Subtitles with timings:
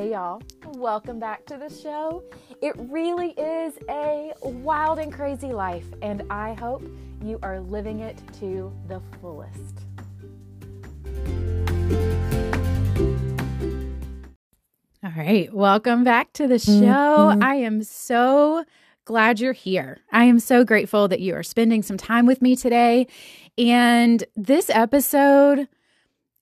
[0.00, 0.40] Hey, y'all.
[0.64, 2.24] Welcome back to the show.
[2.62, 6.82] It really is a wild and crazy life, and I hope
[7.22, 9.80] you are living it to the fullest.
[15.04, 15.52] All right.
[15.52, 16.72] Welcome back to the show.
[16.72, 17.42] Mm-hmm.
[17.42, 18.64] I am so
[19.04, 19.98] glad you're here.
[20.10, 23.06] I am so grateful that you are spending some time with me today.
[23.58, 25.68] And this episode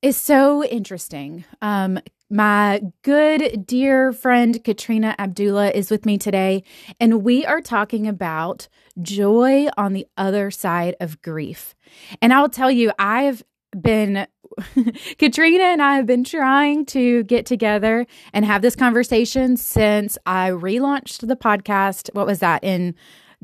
[0.00, 1.44] is so interesting.
[1.60, 1.98] Um,
[2.30, 6.62] my good dear friend Katrina Abdullah is with me today,
[7.00, 8.68] and we are talking about
[9.00, 11.74] joy on the other side of grief.
[12.20, 13.42] And I'll tell you, I've
[13.80, 14.26] been
[15.18, 20.50] Katrina and I have been trying to get together and have this conversation since I
[20.50, 22.12] relaunched the podcast.
[22.14, 22.94] What was that in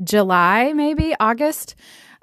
[0.03, 1.75] July, maybe August?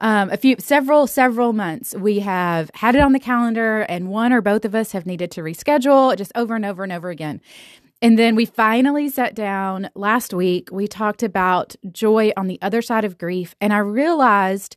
[0.02, 4.32] Um, a few, several, several months, we have had it on the calendar, and one
[4.32, 7.40] or both of us have needed to reschedule just over and over and over again.
[8.02, 10.70] And then we finally sat down last week.
[10.72, 14.76] We talked about joy on the other side of grief, and I realized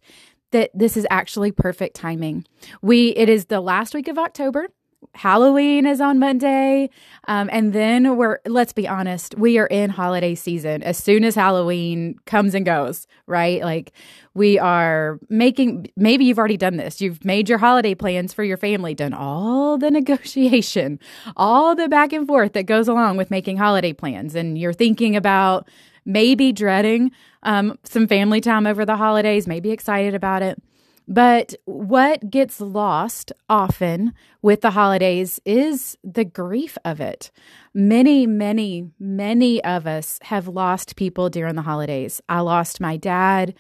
[0.52, 2.45] that this is actually perfect timing.
[2.83, 4.67] We it is the last week of October.
[5.14, 6.89] Halloween is on Monday.
[7.28, 11.36] Um, and then we're, let's be honest, we are in holiday season as soon as
[11.36, 13.62] Halloween comes and goes, right?
[13.62, 13.92] Like
[14.34, 17.02] we are making, maybe you've already done this.
[17.02, 21.00] You've made your holiday plans for your family, done all the negotiation,
[21.38, 24.36] all the back and forth that goes along with making holiday plans.
[24.36, 25.67] And you're thinking about
[26.06, 27.12] maybe dreading
[27.44, 30.62] um, some family time over the holidays, maybe excited about it.
[31.08, 37.31] But what gets lost often with the holidays is the grief of it.
[37.73, 42.22] Many, many, many of us have lost people during the holidays.
[42.28, 43.53] I lost my dad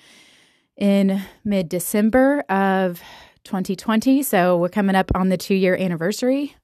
[0.75, 3.01] in mid December of
[3.43, 4.23] 2020.
[4.23, 6.55] So we're coming up on the two year anniversary.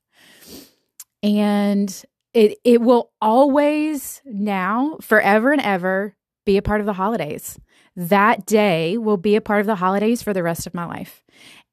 [1.22, 7.60] And it, it will always now, forever and ever, be a part of the holidays
[7.96, 11.24] that day will be a part of the holidays for the rest of my life.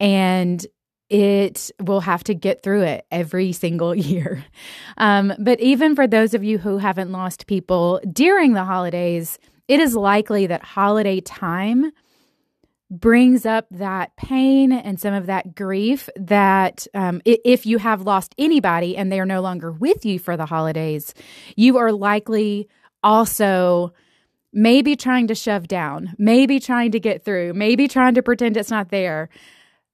[0.01, 0.65] And
[1.11, 4.45] it will have to get through it every single year.
[4.97, 9.81] Um, but even for those of you who haven't lost people during the holidays, it
[9.81, 11.93] is likely that holiday time
[12.91, 18.35] brings up that pain and some of that grief that um, if you have lost
[18.39, 21.12] anybody and they are no longer with you for the holidays,
[21.55, 22.67] you are likely
[23.03, 23.93] also
[24.53, 28.70] maybe trying to shove down, maybe trying to get through, maybe trying to pretend it's
[28.70, 29.28] not there,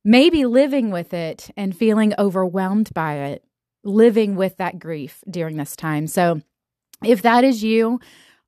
[0.04, 3.44] maybe living with it and feeling overwhelmed by it,
[3.82, 6.06] living with that grief during this time.
[6.06, 6.40] So,
[7.02, 8.00] if that is you,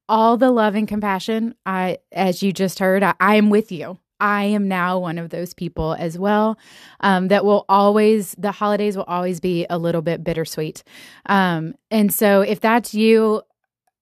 [0.09, 3.99] all the love and compassion, I as you just heard, I, I am with you.
[4.19, 6.59] I am now one of those people as well.
[7.01, 10.83] Um, that will always, the holidays will always be a little bit bittersweet.
[11.27, 13.43] Um, and so, if that's you,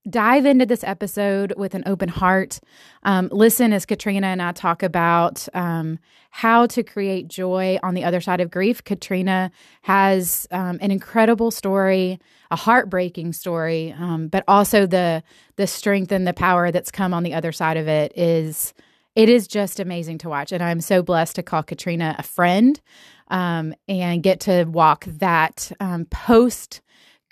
[0.08, 2.60] dive into this episode with an open heart.
[3.04, 5.98] Um, listen as Katrina and I talk about um,
[6.30, 8.84] how to create joy on the other side of grief.
[8.84, 9.50] Katrina
[9.82, 12.18] has um, an incredible story,
[12.50, 15.22] a heartbreaking story, um, but also the
[15.56, 18.74] the strength and the power that's come on the other side of it is
[19.14, 20.52] it is just amazing to watch.
[20.52, 22.80] And I'm so blessed to call Katrina a friend
[23.28, 26.80] um, and get to walk that um, post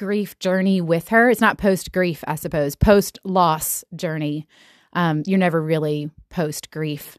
[0.02, 1.30] grief journey with her.
[1.30, 4.48] It's not post grief, I suppose, post loss journey.
[4.94, 7.18] Um, you're never really post grief.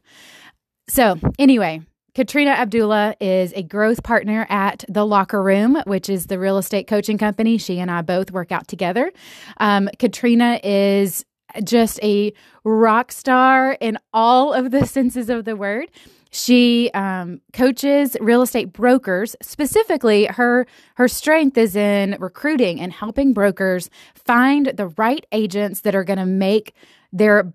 [0.86, 1.80] So, anyway,
[2.14, 6.86] Katrina Abdullah is a growth partner at The Locker Room, which is the real estate
[6.86, 7.56] coaching company.
[7.56, 9.10] She and I both work out together.
[9.56, 11.24] Um, Katrina is
[11.64, 12.34] just a
[12.64, 15.90] rock star in all of the senses of the word.
[16.34, 19.36] She um, coaches real estate brokers.
[19.40, 25.94] Specifically, her her strength is in recruiting and helping brokers find the right agents that
[25.94, 26.74] are going to make
[27.12, 27.52] their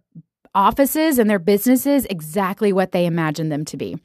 [0.56, 3.98] offices and their businesses exactly what they imagine them to be.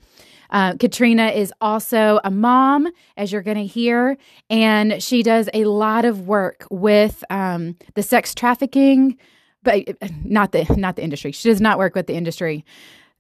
[0.50, 4.16] Uh, Katrina is also a mom, as you're going to hear,
[4.50, 9.16] and she does a lot of work with um, the sex trafficking,
[9.62, 11.30] but uh, not the not the industry.
[11.30, 12.64] She does not work with the industry.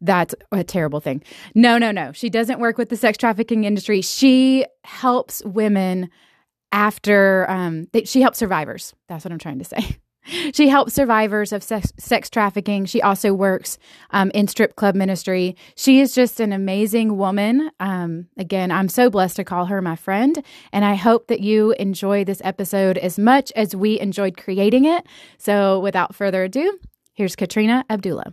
[0.04, 1.22] That's a terrible thing.
[1.54, 2.12] No, no, no.
[2.12, 4.02] She doesn't work with the sex trafficking industry.
[4.02, 6.10] She helps women
[6.72, 8.94] after, um, they, she helps survivors.
[9.08, 9.98] That's what I'm trying to say.
[10.54, 12.86] She helps survivors of sex, sex trafficking.
[12.86, 13.76] She also works
[14.08, 15.54] um, in strip club ministry.
[15.76, 17.70] She is just an amazing woman.
[17.78, 20.42] Um, again, I'm so blessed to call her my friend.
[20.72, 25.04] And I hope that you enjoy this episode as much as we enjoyed creating it.
[25.36, 26.78] So without further ado,
[27.12, 28.32] here's Katrina Abdullah.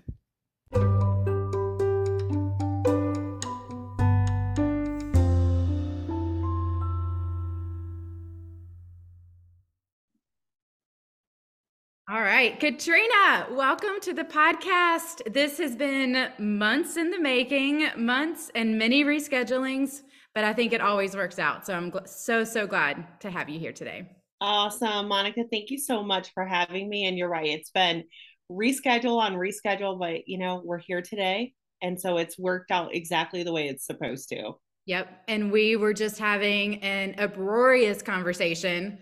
[12.19, 15.31] Right, Katrina, welcome to the podcast.
[15.31, 20.02] This has been months in the making, months and many reschedulings,
[20.36, 21.66] but I think it always works out.
[21.66, 24.10] So I'm so, so glad to have you here today.
[24.42, 25.08] Awesome.
[25.08, 27.06] Monica, thank you so much for having me.
[27.06, 28.04] And you're right, it's been
[28.52, 31.54] reschedule on reschedule, but you know, we're here today.
[31.81, 34.56] And so it's worked out exactly the way it's supposed to.
[34.86, 35.24] Yep.
[35.30, 38.98] And we were just having an uproarious conversation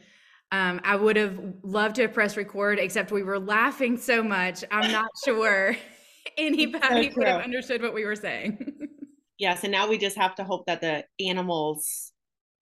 [0.52, 4.64] um, I would have loved to have pressed record, except we were laughing so much.
[4.72, 5.76] I'm not sure
[6.38, 8.90] anybody so would have understood what we were saying.
[9.38, 12.14] yes, and now we just have to hope that the animals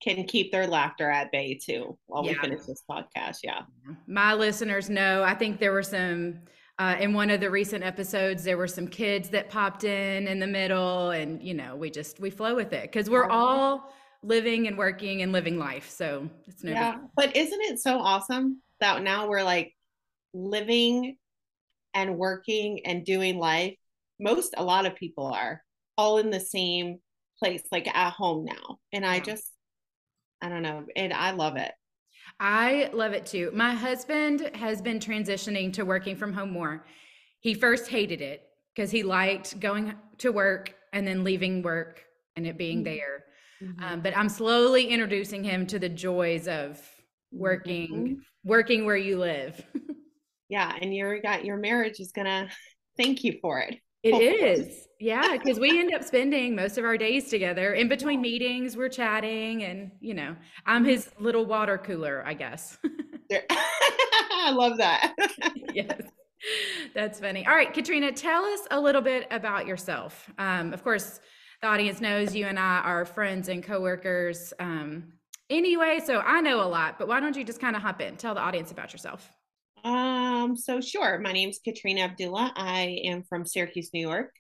[0.04, 2.34] can keep their laughter at bay too while yeah.
[2.34, 3.38] we finish this podcast.
[3.44, 3.62] Yeah.
[4.06, 5.24] My listeners know.
[5.24, 6.42] I think there were some
[6.80, 8.44] uh, in one of the recent episodes.
[8.44, 12.20] There were some kids that popped in in the middle, and you know, we just
[12.20, 13.92] we flow with it because we're all
[14.24, 15.90] living and working and living life.
[15.90, 16.98] So it's no yeah.
[17.16, 19.74] But isn't it so awesome that now we're like
[20.34, 21.18] living
[21.94, 23.76] and working and doing life?
[24.20, 25.62] Most a lot of people are
[25.98, 27.00] all in the same
[27.40, 28.80] place, like at home now.
[28.92, 29.46] And I just
[30.42, 30.86] I don't know.
[30.96, 31.72] And I love it.
[32.40, 33.52] I love it too.
[33.54, 36.86] My husband has been transitioning to working from home more.
[37.40, 38.44] He first hated it
[38.76, 42.04] because he liked going to work and then leaving work
[42.36, 42.96] and it being mm-hmm.
[42.96, 43.24] there.
[43.62, 43.84] Mm-hmm.
[43.84, 46.80] Um, but I'm slowly introducing him to the joys of
[47.32, 48.14] working mm-hmm.
[48.44, 49.62] working where you live.
[50.50, 52.50] yeah, and you got your marriage is gonna
[52.98, 53.80] thank you for it.
[54.04, 54.88] It is.
[55.00, 57.74] Yeah, because we end up spending most of our days together.
[57.74, 62.78] In between meetings, we're chatting, and you know, I'm his little water cooler, I guess.
[63.32, 65.14] I love that.
[65.74, 66.02] yes.
[66.94, 67.46] That's funny.
[67.46, 70.30] All right, Katrina, tell us a little bit about yourself.
[70.38, 71.20] Um, of course,
[71.62, 74.54] the audience knows you and I are friends and coworkers.
[74.60, 75.14] Um,
[75.50, 78.16] anyway, so I know a lot, but why don't you just kind of hop in,
[78.16, 79.32] tell the audience about yourself?
[79.84, 81.20] Um, so sure.
[81.20, 82.54] My name is Katrina Abdullah.
[82.56, 84.32] I am from Syracuse, New York.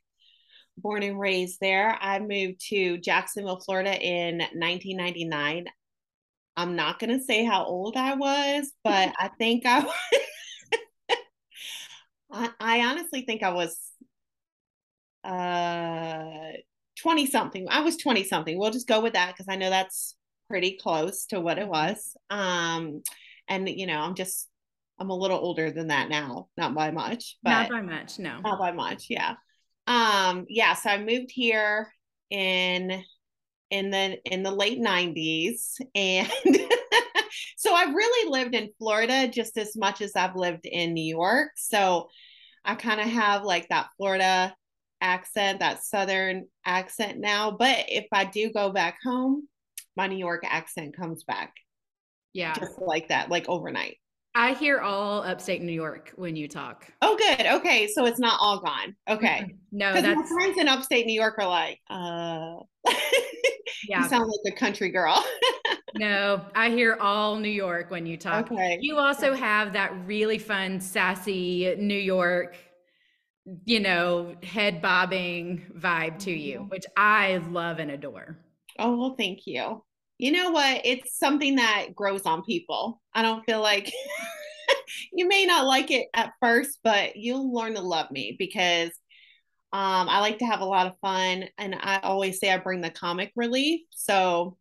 [0.78, 1.98] Born and raised there.
[2.00, 5.66] I moved to Jacksonville, Florida in 1999.
[6.56, 9.88] I'm not going to say how old I was, but I think I
[12.32, 13.80] I, I honestly think I was
[15.24, 16.52] uh
[17.02, 17.68] 20 something.
[17.70, 18.58] I was 20 something.
[18.58, 20.16] We'll just go with that because I know that's
[20.50, 22.16] pretty close to what it was.
[22.30, 23.04] Um,
[23.48, 24.48] and you know, I'm just
[25.00, 28.40] I'm a little older than that now, not by much, but not by much, no.
[28.40, 29.36] Not by much, yeah.
[29.86, 31.92] Um, yeah, so I moved here
[32.30, 33.04] in
[33.70, 36.32] in the in the late 90s and
[37.58, 41.50] so I've really lived in Florida just as much as I've lived in New York.
[41.58, 42.08] So
[42.64, 44.56] I kind of have like that Florida
[45.02, 47.52] accent, that Southern accent now.
[47.52, 49.48] But if I do go back home,
[49.96, 51.54] my New York accent comes back.
[52.34, 52.54] Yeah.
[52.54, 53.98] Just like that, like overnight.
[54.36, 56.86] I hear all upstate New York when you talk.
[57.02, 57.48] Oh, good.
[57.48, 57.88] Okay.
[57.88, 58.96] So it's not all gone.
[59.10, 59.56] Okay.
[59.72, 62.58] No, that's my friends in upstate New York are like, uh,
[63.90, 64.04] yeah.
[64.04, 65.26] you sound like a country girl.
[65.96, 68.52] no, I hear all New York when you talk.
[68.52, 68.78] Okay.
[68.80, 72.56] You also have that really fun, sassy New York
[73.66, 76.70] you know, head bobbing vibe to you, mm-hmm.
[76.70, 78.38] which I love and adore.
[78.80, 79.84] Oh, well, thank you.
[80.18, 80.82] You know what?
[80.84, 83.02] It's something that grows on people.
[83.14, 83.92] I don't feel like
[85.14, 88.90] you may not like it at first, but you'll learn to love me because
[89.74, 91.46] um, I like to have a lot of fun.
[91.58, 93.82] And I always say I bring the comic relief.
[93.92, 94.58] So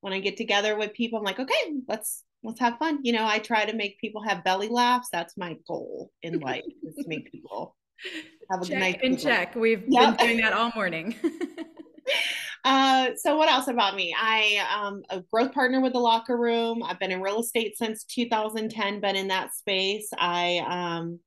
[0.00, 3.00] when I get together with people, I'm like, okay, let's let's have fun.
[3.02, 5.08] You know, I try to make people have belly laughs.
[5.10, 7.76] That's my goal in life is to make people
[8.50, 9.54] have a check nice and check.
[9.54, 10.18] We've yep.
[10.18, 11.14] been doing that all morning.
[12.64, 14.14] uh, so what else about me?
[14.18, 16.82] I am a growth partner with the locker room.
[16.82, 20.08] I've been in real estate since 2010, been in that space.
[20.18, 21.20] I um,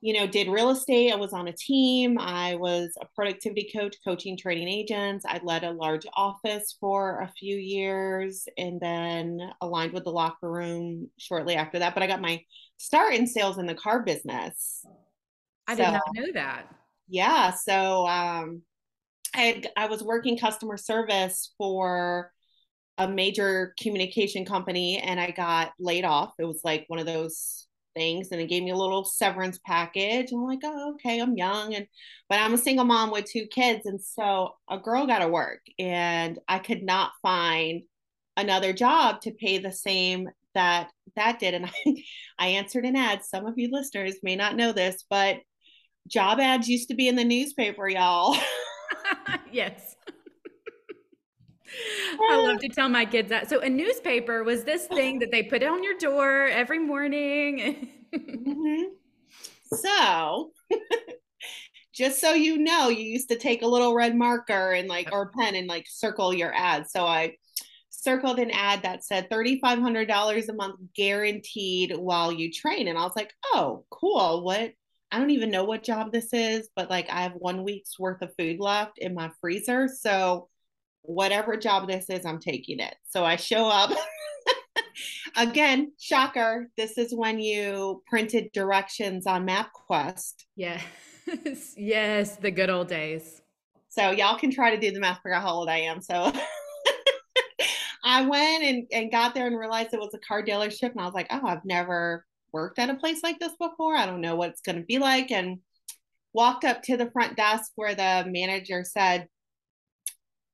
[0.00, 1.12] you know, did real estate.
[1.12, 2.18] I was on a team.
[2.18, 5.24] I was a productivity coach, coaching trading agents.
[5.26, 10.50] I led a large office for a few years and then aligned with the locker
[10.50, 11.94] room shortly after that.
[11.94, 12.40] But I got my
[12.76, 14.86] start in sales in the car business.
[15.68, 16.66] I so, did not know that.
[17.08, 17.52] Yeah.
[17.52, 18.62] So um,
[19.34, 22.32] I had, I was working customer service for
[22.96, 26.32] a major communication company and I got laid off.
[26.38, 30.32] It was like one of those things and it gave me a little severance package.
[30.32, 31.86] And I'm like, oh, okay, I'm young and
[32.28, 33.86] but I'm a single mom with two kids.
[33.86, 37.82] And so a girl got to work and I could not find
[38.36, 41.54] another job to pay the same that that did.
[41.54, 42.04] And I,
[42.38, 43.24] I answered an ad.
[43.24, 45.38] Some of you listeners may not know this, but
[46.08, 48.36] job ads used to be in the newspaper, y'all.
[49.52, 49.96] yes.
[52.20, 53.48] I love to tell my kids that.
[53.48, 57.90] So a newspaper was this thing that they put on your door every morning.
[58.14, 58.84] mm-hmm.
[59.74, 60.52] So,
[61.92, 65.30] just so you know, you used to take a little red marker and like, or
[65.30, 66.88] pen and like circle your ad.
[66.88, 67.36] So I
[67.90, 72.88] circled an ad that said $3,500 a month guaranteed while you train.
[72.88, 74.42] And I was like, oh, cool.
[74.42, 74.72] What?
[75.10, 78.20] I don't even know what job this is, but like I have one week's worth
[78.22, 79.88] of food left in my freezer.
[79.88, 80.48] So,
[81.02, 82.94] whatever job this is, I'm taking it.
[83.08, 83.90] So I show up.
[85.36, 86.68] Again, shocker.
[86.76, 90.44] This is when you printed directions on MapQuest.
[90.56, 90.80] Yeah.
[91.76, 93.40] yes, the good old days.
[93.88, 96.02] So y'all can try to do the math, figure out how old I am.
[96.02, 96.32] So
[98.04, 100.90] I went and, and got there and realized it was a car dealership.
[100.90, 103.96] And I was like, oh, I've never worked at a place like this before.
[103.96, 105.30] I don't know what it's going to be like.
[105.30, 105.58] And
[106.32, 109.28] walked up to the front desk where the manager said,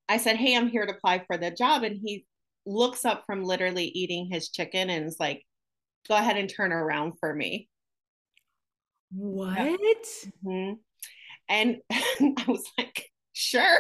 [0.09, 1.83] I said, Hey, I'm here to apply for the job.
[1.83, 2.27] And he
[2.67, 5.45] looks up from literally eating his chicken and is like,
[6.09, 7.69] Go ahead and turn around for me.
[9.11, 9.59] What?
[9.59, 10.75] Mm-hmm.
[11.49, 13.79] And I was like, Sure.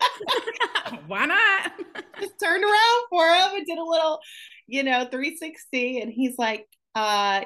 [1.06, 1.72] Why not?
[2.20, 4.20] Just turned around for him and did a little,
[4.66, 6.00] you know, 360.
[6.00, 7.44] And he's like, uh,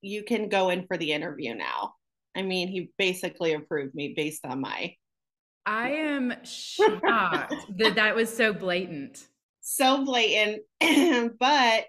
[0.00, 1.94] you can go in for the interview now.
[2.36, 4.94] I mean, he basically approved me based on my.
[5.66, 9.26] I am shocked that that was so blatant.
[9.60, 10.62] So blatant.
[11.38, 11.84] but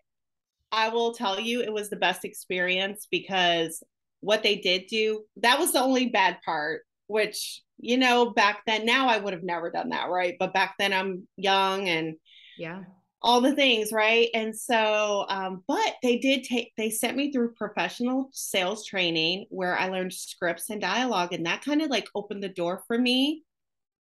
[0.72, 3.84] I will tell you, it was the best experience because
[4.22, 8.86] what they did do, that was the only bad part, which, you know, back then,
[8.86, 10.36] now I would have never done that, right?
[10.40, 12.16] But back then I'm young and
[12.58, 12.82] yeah
[13.22, 14.30] all the things right?
[14.34, 19.78] And so um, but they did take they sent me through professional sales training where
[19.78, 23.44] i learned scripts and dialogue and that kind of like opened the door for me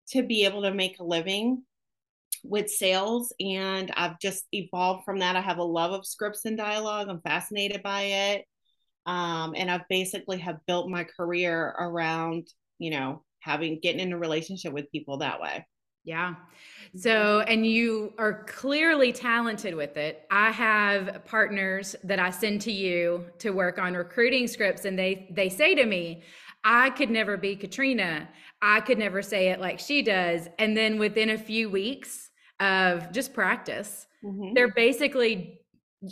[0.08, 1.62] to be able to make a living
[2.44, 5.36] with sales and i've just evolved from that.
[5.36, 7.08] I have a love of scripts and dialogue.
[7.08, 8.44] I'm fascinated by it
[9.06, 14.18] um, and i've basically have built my career around you know having getting in a
[14.18, 15.64] relationship with people that way
[16.06, 16.36] yeah.
[16.96, 20.24] So, and you are clearly talented with it.
[20.30, 25.28] I have partners that I send to you to work on recruiting scripts and they
[25.30, 26.22] they say to me,
[26.64, 28.28] I could never be Katrina.
[28.62, 30.48] I could never say it like she does.
[30.58, 34.54] And then within a few weeks of just practice, mm-hmm.
[34.54, 35.60] they're basically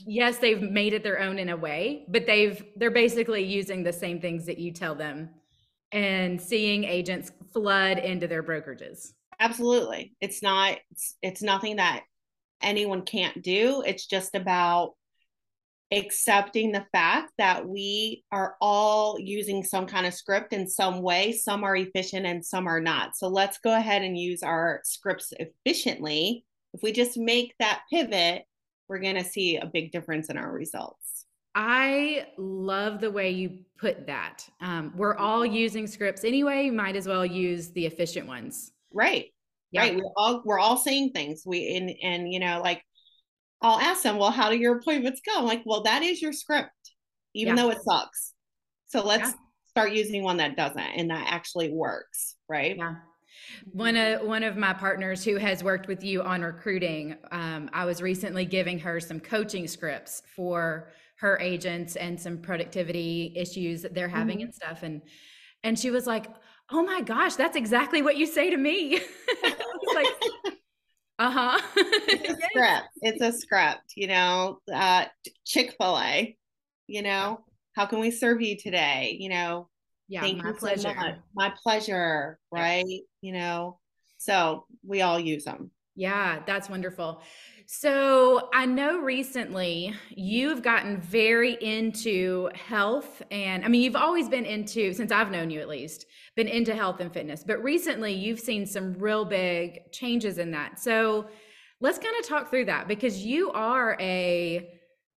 [0.07, 3.93] yes, they've made it their own in a way, but they've they're basically using the
[3.93, 5.31] same things that you tell them
[5.93, 9.13] and seeing agents flood into their brokerages.
[9.41, 10.15] Absolutely.
[10.21, 12.03] It's not it's, it's nothing that
[12.63, 13.83] anyone can't do.
[13.87, 14.93] It's just about
[15.93, 21.33] accepting the fact that we are all using some kind of script in some way.
[21.33, 23.17] Some are efficient and some are not.
[23.17, 26.45] So let's go ahead and use our scripts efficiently.
[26.73, 28.45] If we just make that pivot,
[28.89, 31.27] we're going to see a big difference in our results.
[31.55, 34.45] I love the way you put that.
[34.61, 36.65] Um, we're all using scripts anyway.
[36.65, 38.73] You might as well use the efficient ones.
[38.95, 39.27] Right.
[39.71, 39.83] Yeah.
[39.83, 39.97] Right.
[39.97, 41.43] We're all we're all saying things.
[41.45, 42.83] We and and you know, like
[43.61, 45.39] I'll ask them, well, how do your appointments go?
[45.39, 46.71] I'm like, well, that is your script,
[47.35, 47.63] even yeah.
[47.63, 48.33] though it sucks.
[48.87, 49.37] So let's yeah.
[49.67, 52.37] start using one that doesn't and that actually works.
[52.49, 52.77] Right.
[52.77, 52.97] Yeah.
[53.73, 57.85] One of one of my partners who has worked with you on recruiting, um, I
[57.85, 63.95] was recently giving her some coaching scripts for her agents and some productivity issues that
[63.95, 64.45] they're having mm-hmm.
[64.45, 64.83] and stuff.
[64.83, 65.03] And
[65.63, 66.27] and she was like,
[66.71, 69.01] oh my gosh, that's exactly what you say to me.
[69.95, 70.07] like,
[71.19, 71.61] uh huh.
[71.77, 72.89] it's a script.
[73.03, 75.07] It's a script, you know, uh,
[75.45, 76.37] Chick fil A,
[76.87, 77.45] you know,
[77.75, 79.17] how can we serve you today?
[79.19, 79.69] You know,
[80.09, 80.81] yeah, thank my you pleasure.
[80.89, 81.17] So much.
[81.35, 82.85] My pleasure, right?
[82.87, 82.99] Yeah.
[83.21, 83.79] You know,
[84.19, 85.71] so we all use them.
[85.97, 87.23] Yeah, that's wonderful.
[87.67, 94.45] So I know recently you've gotten very into health and I mean you've always been
[94.45, 96.07] into since I've known you at least
[96.37, 100.79] been into health and fitness but recently you've seen some real big changes in that.
[100.79, 101.27] So
[101.81, 104.71] let's kind of talk through that because you are a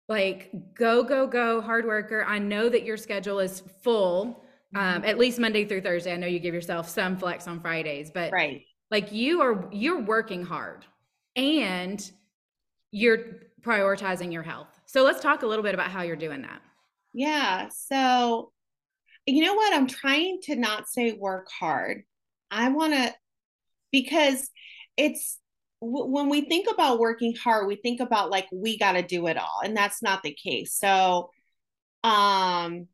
[0.07, 2.23] like go go go hard worker.
[2.25, 4.43] I know that your schedule is full
[4.75, 5.05] um, mm-hmm.
[5.05, 6.13] at least Monday through Thursday.
[6.13, 8.61] I know you give yourself some flex on Fridays, but right.
[8.89, 10.85] like you are you're working hard
[11.35, 12.09] and
[12.91, 13.19] you're
[13.61, 14.67] prioritizing your health.
[14.85, 16.61] So let's talk a little bit about how you're doing that.
[17.13, 17.69] Yeah.
[17.69, 18.51] So,
[19.25, 19.73] you know what?
[19.73, 22.03] I'm trying to not say work hard.
[22.49, 23.13] I want to,
[23.91, 24.49] because
[24.95, 25.39] it's,
[25.79, 29.37] when we think about working hard, we think about like we got to do it
[29.37, 30.73] all, and that's not the case.
[30.73, 31.29] So,
[32.03, 32.87] um,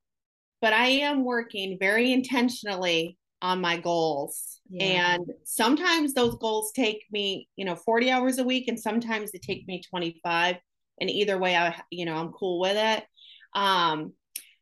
[0.62, 4.62] but I am working very intentionally on my goals.
[4.69, 5.15] Yeah.
[5.17, 9.39] And sometimes those goals take me, you know, 40 hours a week and sometimes they
[9.39, 10.55] take me 25.
[11.01, 13.05] And either way I you know, I'm cool with it.
[13.53, 14.13] Um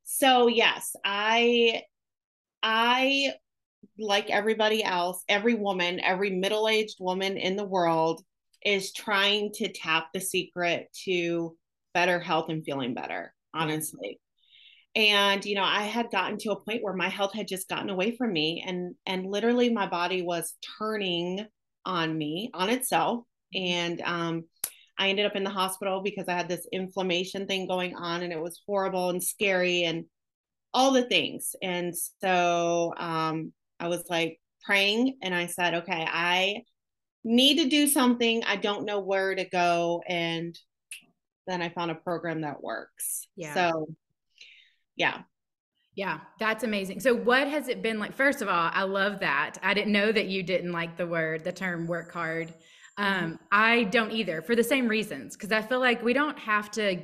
[0.04, 1.84] So yes, I
[2.64, 3.34] I
[3.98, 8.24] like everybody else, every woman, every middle-aged woman in the world
[8.64, 11.58] is trying to tap the secret to
[11.94, 14.20] better health and feeling better, honestly.
[14.96, 17.90] And you know, I had gotten to a point where my health had just gotten
[17.90, 21.46] away from me and and literally my body was turning
[21.86, 23.24] on me, on itself.
[23.54, 24.44] And um
[25.02, 28.32] I ended up in the hospital because I had this inflammation thing going on and
[28.32, 30.06] it was horrible and scary and
[30.76, 31.56] all the things.
[31.62, 36.62] And so um, I was like praying and I said, okay, I
[37.24, 38.44] need to do something.
[38.44, 40.04] I don't know where to go.
[40.08, 40.58] And
[41.48, 43.28] then I found a program that works.
[43.36, 43.54] Yeah.
[43.54, 43.88] So,
[44.96, 45.22] yeah.
[45.94, 47.02] Yeah, that's amazing.
[47.02, 48.14] So, what has it been like?
[48.14, 49.58] First of all, I love that.
[49.62, 52.48] I didn't know that you didn't like the word, the term work hard.
[52.98, 53.26] Mm-hmm.
[53.26, 56.72] Um, I don't either for the same reasons, because I feel like we don't have
[56.72, 56.98] to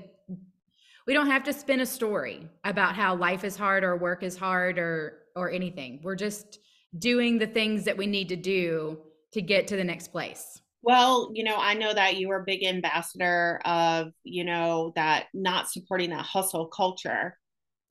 [1.07, 4.37] we don't have to spin a story about how life is hard or work is
[4.37, 6.59] hard or or anything we're just
[6.99, 8.99] doing the things that we need to do
[9.31, 12.45] to get to the next place well you know i know that you are a
[12.45, 17.37] big ambassador of you know that not supporting that hustle culture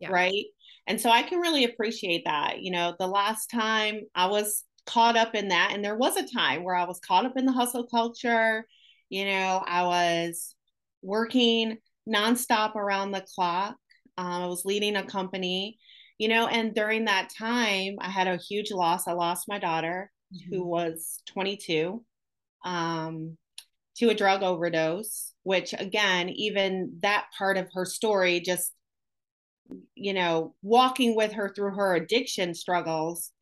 [0.00, 0.10] yeah.
[0.10, 0.44] right
[0.86, 5.16] and so i can really appreciate that you know the last time i was caught
[5.16, 7.52] up in that and there was a time where i was caught up in the
[7.52, 8.64] hustle culture
[9.08, 10.54] you know i was
[11.02, 13.76] working nonstop around the clock.
[14.18, 15.78] Um, I was leading a company,
[16.18, 19.06] you know, and during that time, I had a huge loss.
[19.06, 20.54] I lost my daughter, mm-hmm.
[20.54, 22.02] who was 22,
[22.64, 23.36] um,
[23.96, 28.72] to a drug overdose, which, again, even that part of her story, just,
[29.94, 33.32] you know, walking with her through her addiction struggles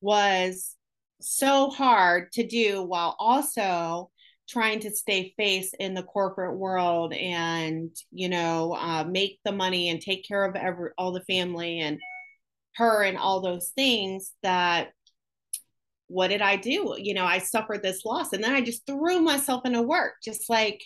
[0.00, 0.76] was
[1.20, 4.10] so hard to do while also
[4.48, 9.88] trying to stay face in the corporate world and you know uh, make the money
[9.88, 11.98] and take care of every all the family and
[12.74, 14.88] her and all those things that
[16.08, 16.96] what did i do?
[16.98, 20.50] You know i suffered this loss and then i just threw myself into work just
[20.50, 20.82] like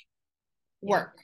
[0.83, 1.19] work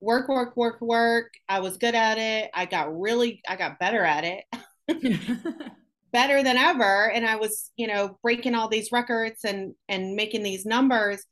[0.00, 4.04] work work work work i was good at it i got really i got better
[4.04, 4.44] at it
[6.12, 10.42] better than ever and i was you know breaking all these records and and making
[10.42, 11.24] these numbers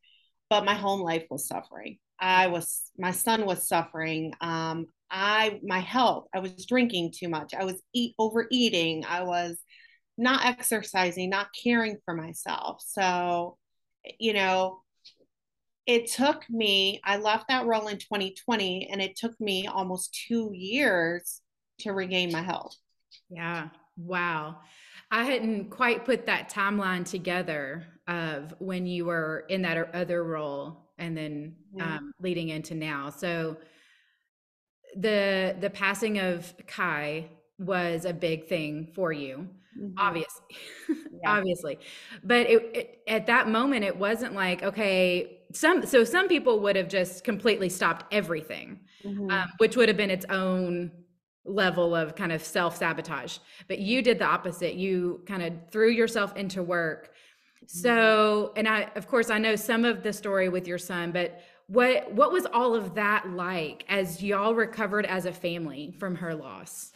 [0.51, 1.99] but my home life was suffering.
[2.21, 4.33] I was, my son was suffering.
[4.41, 7.55] Um, I, my health, I was drinking too much.
[7.55, 9.05] I was eat overeating.
[9.05, 9.59] I was
[10.17, 12.83] not exercising, not caring for myself.
[12.87, 13.59] So,
[14.21, 14.83] you know,
[15.87, 20.51] it took me, I left that role in 2020 and it took me almost two
[20.55, 21.41] years
[21.81, 22.77] to regain my health.
[23.29, 23.69] Yeah.
[23.97, 24.57] Wow.
[25.11, 30.91] I hadn't quite put that timeline together of when you were in that other role
[30.99, 31.97] and then yeah.
[31.97, 33.11] um, leading into now.
[33.11, 33.57] So
[34.97, 39.99] the the passing of Kai was a big thing for you, mm-hmm.
[39.99, 40.57] obviously,
[40.89, 41.31] yeah.
[41.37, 41.79] obviously.
[42.23, 45.41] But it, it, at that moment, it wasn't like okay.
[45.55, 49.31] Some so some people would have just completely stopped everything, mm-hmm.
[49.31, 50.91] um, which would have been its own
[51.47, 53.39] level of kind of self sabotage.
[53.69, 54.75] But you did the opposite.
[54.75, 57.15] You kind of threw yourself into work
[57.67, 61.41] so, and I, of course, I know some of the story with your son, but
[61.67, 66.35] what what was all of that like as y'all recovered as a family from her
[66.35, 66.93] loss?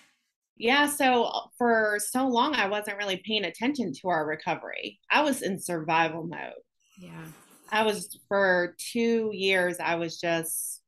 [0.57, 4.99] Yeah, so for so long I wasn't really paying attention to our recovery.
[5.11, 6.53] I was in survival mode.
[6.99, 7.25] Yeah.
[7.71, 10.83] I was for 2 years I was just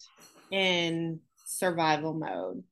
[0.50, 2.64] in survival mode.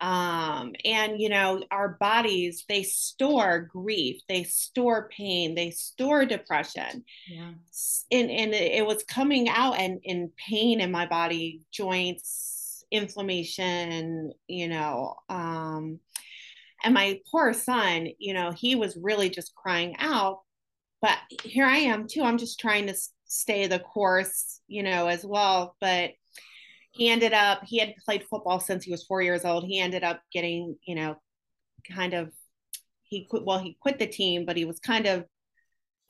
[0.00, 7.04] Um and you know our bodies they store grief they store pain they store depression.
[7.28, 7.52] Yeah.
[8.12, 14.68] And and it was coming out and in pain in my body joints inflammation you
[14.68, 15.98] know um
[16.84, 20.42] and my poor son you know he was really just crying out.
[21.02, 22.22] But here i am too.
[22.22, 22.94] I'm just trying to
[23.28, 25.76] stay the course you know as well.
[25.80, 26.12] But
[26.92, 29.64] he ended up he had played football since he was four years old.
[29.64, 31.16] He ended up getting you know
[31.90, 32.32] kind of
[33.02, 35.24] he quit well he quit the team but he was kind of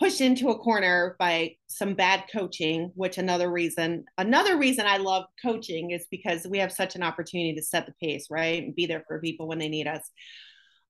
[0.00, 5.24] pushed into a corner by some bad coaching which another reason another reason i love
[5.44, 8.62] coaching is because we have such an opportunity to set the pace right?
[8.62, 10.10] And be there for people when they need us.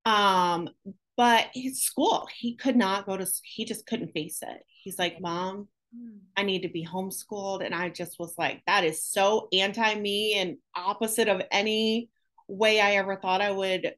[0.04, 0.68] Um
[1.16, 4.62] but his school he could not go to he just couldn't face it.
[4.82, 5.68] He's like mom
[6.36, 7.64] I need to be homeschooled.
[7.64, 12.10] And I just was like, that is so anti me and opposite of any
[12.46, 13.94] way I ever thought I would,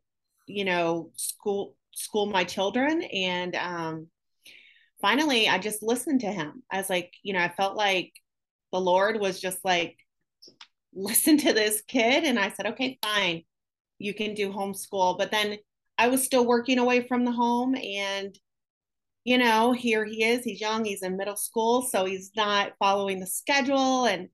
[0.47, 3.03] you know, school school my children.
[3.03, 4.09] And um
[5.01, 6.63] finally I just listened to him.
[6.71, 8.13] I was like, you know, I felt like
[8.73, 9.97] the Lord was just like,
[10.95, 12.25] listen to this kid.
[12.25, 13.45] And I said, okay, fine.
[13.99, 15.19] you can do homeschool.
[15.19, 15.59] But then
[15.99, 18.37] I was still working away from the home and
[19.25, 23.21] you know, here he is, he's young, he's in middle school, so he's not following
[23.21, 24.29] the schedule and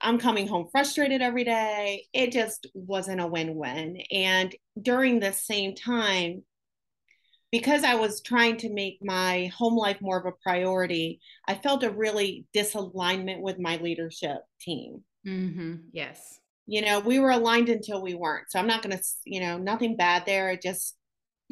[0.00, 2.06] I'm coming home frustrated every day.
[2.12, 3.98] It just wasn't a win-win.
[4.10, 6.42] And during the same time,
[7.52, 11.84] because I was trying to make my home life more of a priority, I felt
[11.84, 15.04] a really disalignment with my leadership team.
[15.24, 15.74] Mm-hmm.
[15.92, 16.40] Yes.
[16.66, 18.50] You know, we were aligned until we weren't.
[18.50, 20.50] So I'm not going to, you know, nothing bad there.
[20.50, 20.96] It just,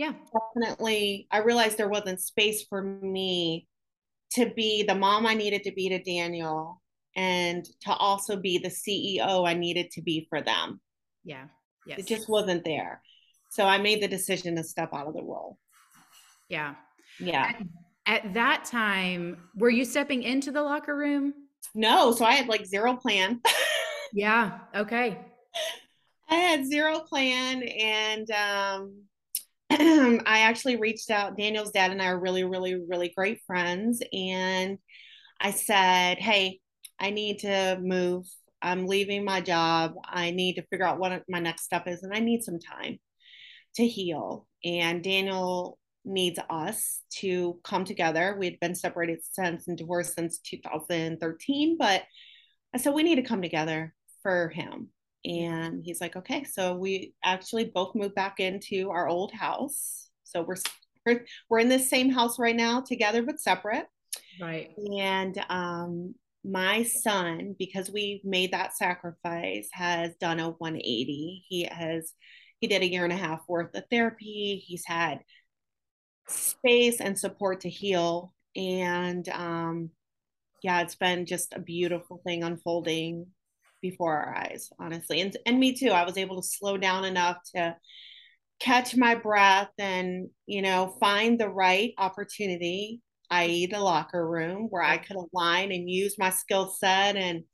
[0.01, 0.15] yeah,
[0.55, 3.69] definitely, I realized there wasn't space for me
[4.33, 6.81] to be the mom I needed to be to Daniel
[7.15, 10.81] and to also be the CEO I needed to be for them.
[11.23, 11.49] Yeah.
[11.87, 11.99] Yes.
[11.99, 13.03] It just wasn't there.
[13.51, 15.59] So I made the decision to step out of the role.
[16.49, 16.77] Yeah.
[17.19, 17.53] Yeah.
[18.07, 21.35] At, at that time, were you stepping into the locker room?
[21.75, 22.13] No.
[22.13, 23.43] So I had like zero plan.
[24.15, 24.61] yeah.
[24.75, 25.19] Okay.
[26.31, 29.10] I had zero plan and um
[30.27, 31.37] I actually reached out.
[31.37, 34.03] Daniel's dad and I are really, really, really great friends.
[34.13, 34.79] And
[35.41, 36.59] I said, Hey,
[36.99, 38.27] I need to move.
[38.61, 39.95] I'm leaving my job.
[40.05, 42.03] I need to figure out what my next step is.
[42.03, 42.99] And I need some time
[43.77, 44.47] to heal.
[44.65, 48.37] And Daniel needs us to come together.
[48.39, 52.03] We had been separated since and divorced since 2013, but
[52.75, 54.89] I said we need to come together for him.
[55.25, 56.45] And he's like, okay.
[56.45, 60.09] So we actually both moved back into our old house.
[60.25, 60.57] So we're
[61.49, 63.87] we're in this same house right now, together but separate.
[64.41, 64.71] Right.
[64.99, 71.45] And um, my son, because we made that sacrifice, has done a 180.
[71.49, 72.13] He has
[72.61, 74.63] he did a year and a half worth of therapy.
[74.67, 75.21] He's had
[76.29, 78.35] space and support to heal.
[78.55, 79.91] And um,
[80.63, 83.29] yeah, it's been just a beautiful thing unfolding
[83.81, 85.21] before our eyes, honestly.
[85.21, 85.91] And and me too.
[85.91, 87.77] I was able to slow down enough to
[88.61, 93.67] catch my breath and, you know, find the right opportunity, i.e.
[93.67, 97.45] the locker room where I could align and use my skill set and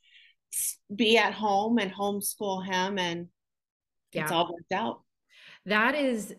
[0.94, 3.28] be at home and homeschool him and
[4.12, 4.22] yeah.
[4.22, 5.02] it's all worked out.
[5.66, 6.34] That is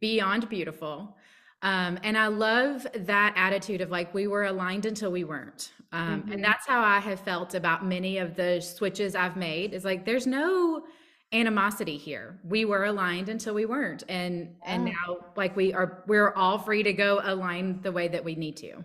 [0.00, 1.16] beyond beautiful.
[1.64, 5.72] Um, and I love that attitude of like we were aligned until we weren't.
[5.92, 6.32] Um, mm-hmm.
[6.32, 9.72] And that's how I have felt about many of the switches I've made.
[9.72, 10.84] Is like there's no
[11.32, 12.38] animosity here.
[12.44, 14.74] We were aligned until we weren't, and yeah.
[14.74, 18.34] and now like we are we're all free to go align the way that we
[18.34, 18.84] need to.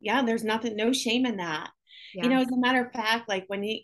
[0.00, 1.70] Yeah, there's nothing, no shame in that.
[2.14, 2.24] Yeah.
[2.24, 3.80] You know, as a matter of fact, like when you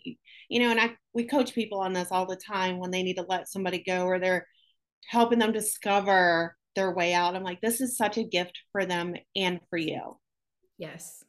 [0.47, 3.15] you know, and I we coach people on this all the time when they need
[3.15, 4.47] to let somebody go or they're
[5.09, 7.35] helping them discover their way out.
[7.35, 10.17] I'm like, this is such a gift for them and for you.
[10.77, 11.25] Yes.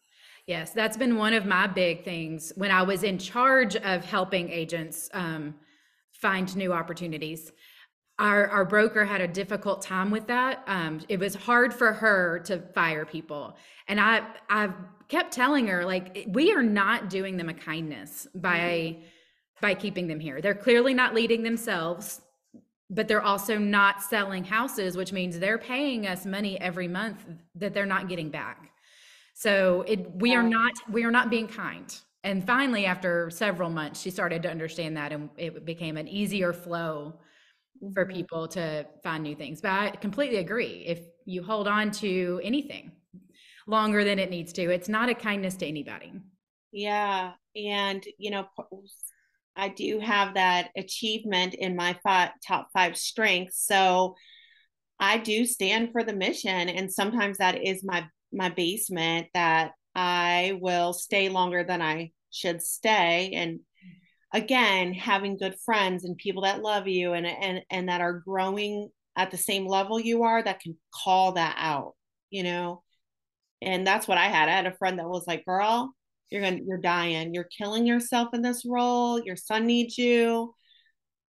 [0.47, 0.73] Yes.
[0.73, 5.11] That's been one of my big things when I was in charge of helping agents
[5.13, 5.55] um,
[6.13, 7.51] find new opportunities.
[8.19, 10.63] Our, our broker had a difficult time with that.
[10.67, 13.57] Um, it was hard for her to fire people.
[13.89, 14.71] And I, I
[15.09, 19.01] kept telling her, like, we are not doing them a kindness by, mm-hmm.
[19.63, 20.41] by keeping them here.
[20.41, 22.21] They're clearly not leading themselves
[22.90, 27.24] but they're also not selling houses, which means they're paying us money every month
[27.55, 28.72] that they're not getting back.
[29.35, 31.94] So it we are not we are not being kind.
[32.22, 36.53] And finally, after several months, she started to understand that, and it became an easier
[36.53, 37.14] flow
[37.94, 38.12] for mm-hmm.
[38.12, 39.62] people to find new things.
[39.62, 40.85] But I completely agree.
[40.87, 42.92] If you hold on to anything
[43.66, 46.12] longer than it needs to, it's not a kindness to anybody.
[46.72, 48.46] Yeah, and you know,
[49.57, 53.67] I do have that achievement in my five, top five strengths.
[53.67, 54.17] So
[54.99, 56.69] I do stand for the mission.
[56.69, 62.63] And sometimes that is my, my basement that I will stay longer than I should
[62.63, 63.33] stay.
[63.35, 63.61] And
[64.33, 68.89] again, having good friends and people that love you and, and, and that are growing
[69.17, 71.95] at the same level you are that can call that out,
[72.31, 72.83] you know?
[73.61, 74.49] And that's what I had.
[74.49, 75.93] I had a friend that was like, girl,
[76.31, 77.35] you're gonna you're dying.
[77.35, 79.21] You're killing yourself in this role.
[79.23, 80.55] Your son needs you.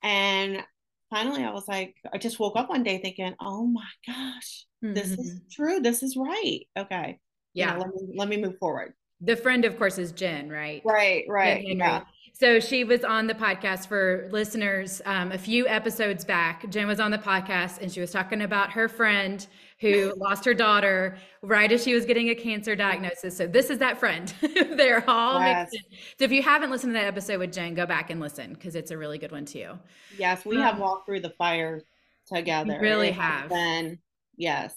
[0.03, 0.63] And
[1.11, 4.93] finally i was like i just woke up one day thinking oh my gosh mm-hmm.
[4.93, 5.37] this is mm-hmm.
[5.51, 5.79] true.
[5.81, 6.61] This is right.
[6.77, 7.19] Okay.
[7.53, 8.93] Yeah you know, let, me, let me move forward.
[9.19, 10.81] The friend of course is jen right?
[10.83, 11.63] Right right.
[11.67, 16.87] Yeah so she was on the podcast for listeners um, a few episodes back jen
[16.87, 19.47] was on the podcast and she was talking about her friend
[19.81, 23.35] who lost her daughter right as she was getting a cancer diagnosis.
[23.35, 24.31] So this is that friend.
[24.41, 25.71] They're all yes.
[25.71, 25.97] mixed in.
[26.19, 28.75] So if you haven't listened to that episode with Jen, go back and listen because
[28.75, 29.77] it's a really good one too.
[30.17, 31.81] Yes, we um, have walked through the fire
[32.27, 32.77] together.
[32.79, 33.49] really it have.
[33.49, 33.99] Then
[34.37, 34.73] yes.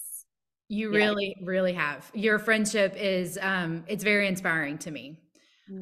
[0.67, 0.97] You yeah.
[0.97, 2.09] really, really have.
[2.13, 5.19] Your friendship is um it's very inspiring to me.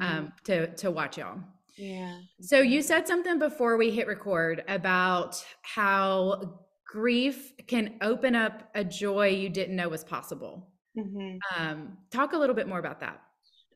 [0.00, 0.26] mm-hmm.
[0.44, 1.40] to to watch y'all.
[1.76, 2.18] Yeah.
[2.40, 8.84] So you said something before we hit record about how grief can open up a
[8.84, 10.68] joy you didn't know was possible.
[10.96, 11.38] Mm-hmm.
[11.60, 13.20] Um, talk a little bit more about that.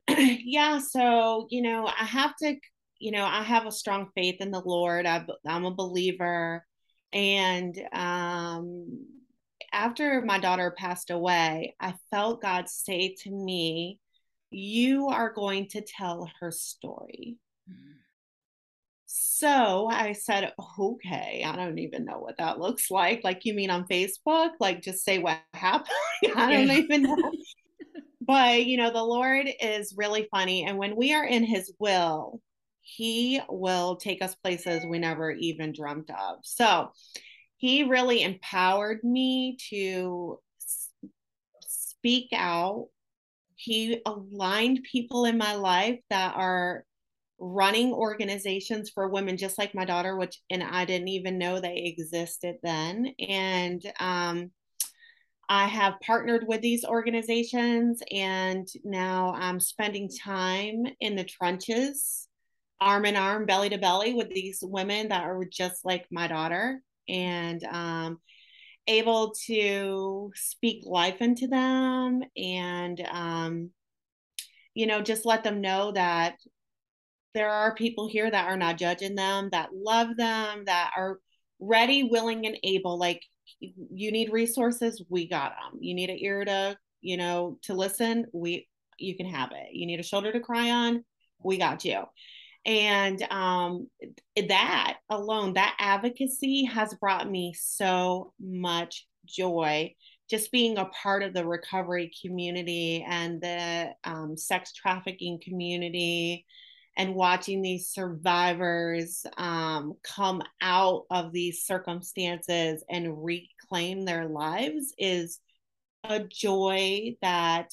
[0.45, 0.79] yeah.
[0.79, 2.57] So, you know, I have to,
[3.01, 5.05] you know, I have a strong faith in the Lord.
[5.07, 6.65] I, I'm a believer.
[7.13, 9.07] And um,
[9.73, 13.99] after my daughter passed away, I felt God say to me,
[14.51, 17.39] You are going to tell her story.
[19.11, 23.23] So I said, okay, I don't even know what that looks like.
[23.25, 24.51] Like, you mean on Facebook?
[24.61, 25.89] Like, just say what happened?
[26.37, 27.17] I don't even know.
[28.21, 30.65] but, you know, the Lord is really funny.
[30.65, 32.43] And when we are in His will,
[32.81, 36.41] He will take us places we never even dreamt of.
[36.43, 36.91] So
[37.57, 40.39] He really empowered me to
[41.61, 42.89] speak out.
[43.55, 46.85] He aligned people in my life that are
[47.39, 51.77] running organizations for women just like my daughter which and i didn't even know they
[51.77, 53.15] existed then.
[53.21, 54.51] And um,
[55.49, 62.29] i have partnered with these organizations and now i'm spending time in the trenches
[62.81, 66.83] arm in arm belly to belly with these women that are just like my daughter
[67.09, 68.19] and um,
[68.87, 73.71] able to speak life into them and um,
[74.75, 76.37] you know just let them know that
[77.35, 81.19] there are people here that are not judging them, that love them, that are
[81.61, 82.99] ready, willing, and able.
[82.99, 83.23] Like
[83.61, 85.79] you need resources, we got them.
[85.81, 89.69] You need an ear to, you know, to listen, we you can have it.
[89.73, 91.05] You need a shoulder to cry on,
[91.43, 92.03] we got you.
[92.67, 93.89] And um,
[94.37, 99.95] that alone, that advocacy has brought me so much joy.
[100.29, 106.45] Just being a part of the recovery community and the um, sex trafficking community,
[106.99, 115.39] and watching these survivors um, come out of these circumstances and reclaim their lives is
[116.03, 117.71] a joy that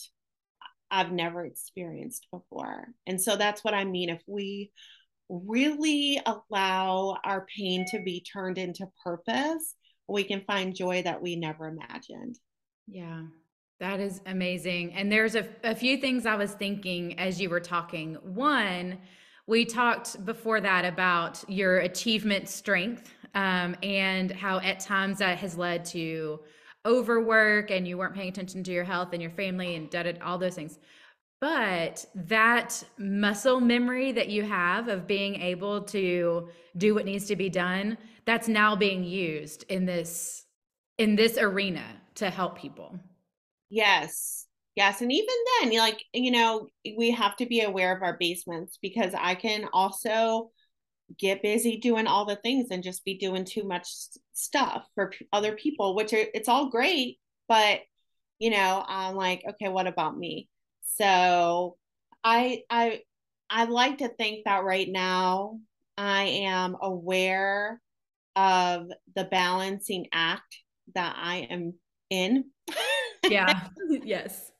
[0.92, 2.88] I've never experienced before.
[3.08, 4.10] And so that's what I mean.
[4.10, 4.72] If we
[5.28, 9.74] really allow our pain to be turned into purpose,
[10.08, 12.38] we can find joy that we never imagined.
[12.88, 13.24] Yeah.
[13.80, 14.94] That is amazing.
[14.94, 18.16] And there's a, a few things I was thinking as you were talking.
[18.24, 19.00] One,
[19.48, 25.58] we talked before that about your achievement strength um, and how at times that has
[25.58, 26.40] led to
[26.86, 30.38] overwork and you weren't paying attention to your health and your family and did all
[30.38, 30.80] those things.
[31.42, 37.36] But that muscle memory that you have of being able to do what needs to
[37.36, 40.44] be done, that's now being used in this
[40.98, 41.84] in this arena
[42.16, 42.98] to help people.
[43.76, 44.48] Yes.
[44.78, 45.02] Yes.
[45.02, 49.14] And even then, like, you know, we have to be aware of our basements because
[49.14, 50.52] I can also
[51.20, 53.88] get busy doing all the things and just be doing too much
[54.34, 57.20] stuff for p- other people, which are, it's all great.
[57.50, 57.82] But,
[58.40, 60.48] you know, I'm like, okay, what about me?
[60.96, 61.78] So
[62.24, 63.02] I, I,
[63.50, 65.60] I like to think that right now
[65.98, 67.82] I am aware
[68.38, 70.58] of the balancing act
[70.96, 71.74] that I am
[72.10, 72.46] in.
[73.30, 73.68] Yeah.
[73.90, 74.52] yes.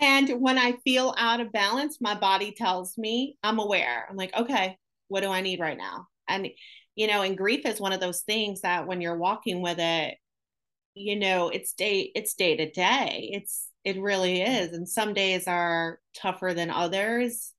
[0.00, 4.06] And when I feel out of balance, my body tells me I'm aware.
[4.08, 6.06] I'm like, okay, what do I need right now?
[6.28, 6.48] And,
[6.94, 10.16] you know, and grief is one of those things that when you're walking with it,
[10.94, 13.30] you know, it's day, it's day to day.
[13.32, 14.72] It's, it really is.
[14.72, 17.52] And some days are tougher than others.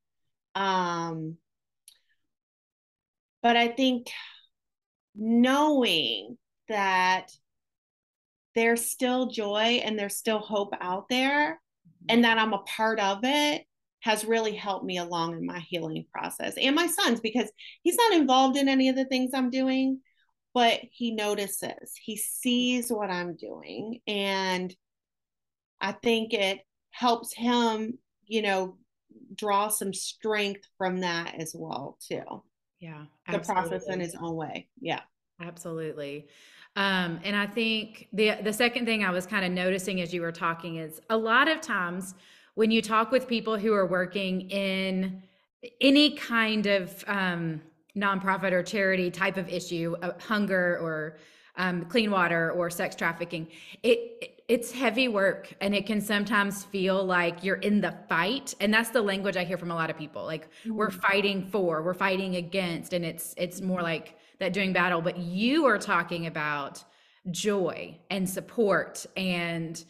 [0.55, 1.37] Um,
[3.43, 4.09] but I think
[5.15, 6.37] knowing
[6.69, 7.31] that
[8.55, 12.05] there's still joy and there's still hope out there mm-hmm.
[12.09, 13.65] and that I'm a part of it
[14.01, 17.51] has really helped me along in my healing process and my son's because
[17.83, 19.99] he's not involved in any of the things I'm doing,
[20.53, 23.99] but he notices, he sees what I'm doing.
[24.07, 24.75] And
[25.79, 26.59] I think it
[26.89, 28.77] helps him, you know,
[29.35, 32.43] draw some strength from that as well, too.
[32.79, 33.05] Yeah.
[33.27, 33.37] Absolutely.
[33.37, 34.67] The process in his own way.
[34.79, 35.01] Yeah.
[35.39, 36.27] Absolutely.
[36.75, 40.21] Um, and I think the the second thing I was kind of noticing as you
[40.21, 42.15] were talking is a lot of times
[42.55, 45.21] when you talk with people who are working in
[45.79, 47.61] any kind of um,
[47.95, 51.17] nonprofit or charity type of issue, uh, hunger or
[51.57, 53.47] um, clean water or sex trafficking,
[53.83, 58.73] it it's heavy work and it can sometimes feel like you're in the fight and
[58.73, 60.75] that's the language i hear from a lot of people like mm-hmm.
[60.75, 65.17] we're fighting for we're fighting against and it's it's more like that doing battle, but
[65.17, 66.83] you are talking about
[67.29, 69.85] joy and support and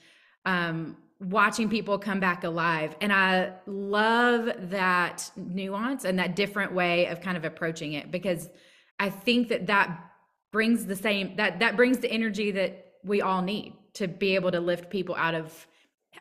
[0.46, 2.94] um, watching people come back alive.
[3.00, 8.50] And I love that nuance and that different way of kind of approaching it because
[9.00, 10.12] I think that that
[10.52, 14.52] brings the same that that brings the energy that we all need to be able
[14.52, 15.68] to lift people out of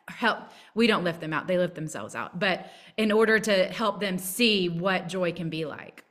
[0.07, 0.39] help
[0.73, 4.17] we don't lift them out they lift themselves out but in order to help them
[4.17, 6.05] see what joy can be like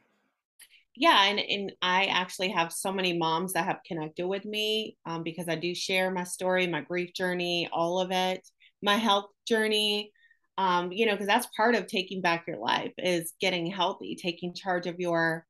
[1.01, 5.25] yeah and, and i actually have so many moms that have connected with me um,
[5.25, 8.47] because i do share my story my grief journey all of it
[8.83, 10.13] my health journey
[10.59, 14.55] um, you know because that's part of taking back your life is getting healthy taking
[14.55, 15.45] charge of your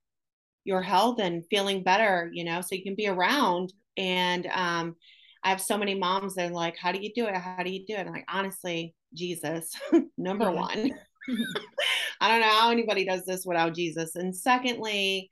[0.64, 4.94] your health and feeling better you know so you can be around and um,
[5.42, 7.34] i have so many moms that are like how do you do it?
[7.34, 8.06] How do you do it?
[8.06, 9.72] And like honestly jesus
[10.16, 10.92] number one.
[12.20, 15.30] I don't know how anybody does this without jesus and secondly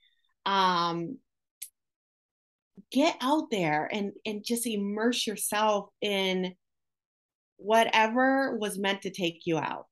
[0.48, 1.18] um
[2.90, 6.54] get out there and and just immerse yourself in
[7.58, 9.86] whatever was meant to take you out.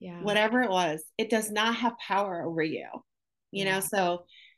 [0.00, 0.22] Yeah.
[0.22, 2.86] Whatever it was, it does not have power over you.
[3.50, 3.74] You yeah.
[3.74, 3.96] know, so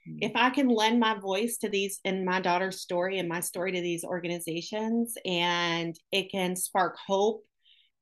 [0.09, 0.19] mm-hmm.
[0.21, 3.73] if I can lend my voice to these in my daughter's story and my story
[3.73, 7.43] to these organizations and it can spark hope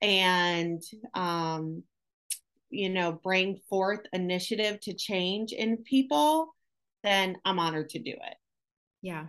[0.03, 0.83] and
[1.15, 1.85] um
[2.71, 6.55] you know bring forth initiative to change in people
[7.03, 8.37] then i'm honored to do it
[9.03, 9.27] yeah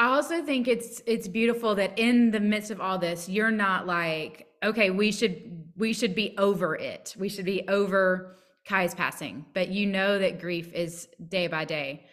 [0.00, 3.84] I also think it's it's beautiful that in the midst of all this, you're not
[3.84, 7.16] like, okay, we should we should be over it.
[7.18, 12.06] We should be over Kai's passing, but you know that grief is day by day.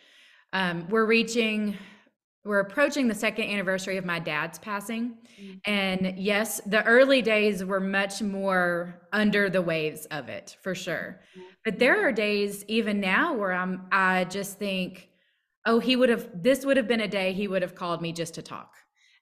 [0.52, 1.78] Um, we're reaching,
[2.46, 5.58] we're approaching the second anniversary of my dad's passing, mm-hmm.
[5.66, 11.22] and yes, the early days were much more under the waves of it for sure.
[11.32, 11.48] Mm-hmm.
[11.66, 15.10] But there are days even now where I'm, I just think
[15.66, 18.12] oh, he would have, this would have been a day he would have called me
[18.12, 18.76] just to talk.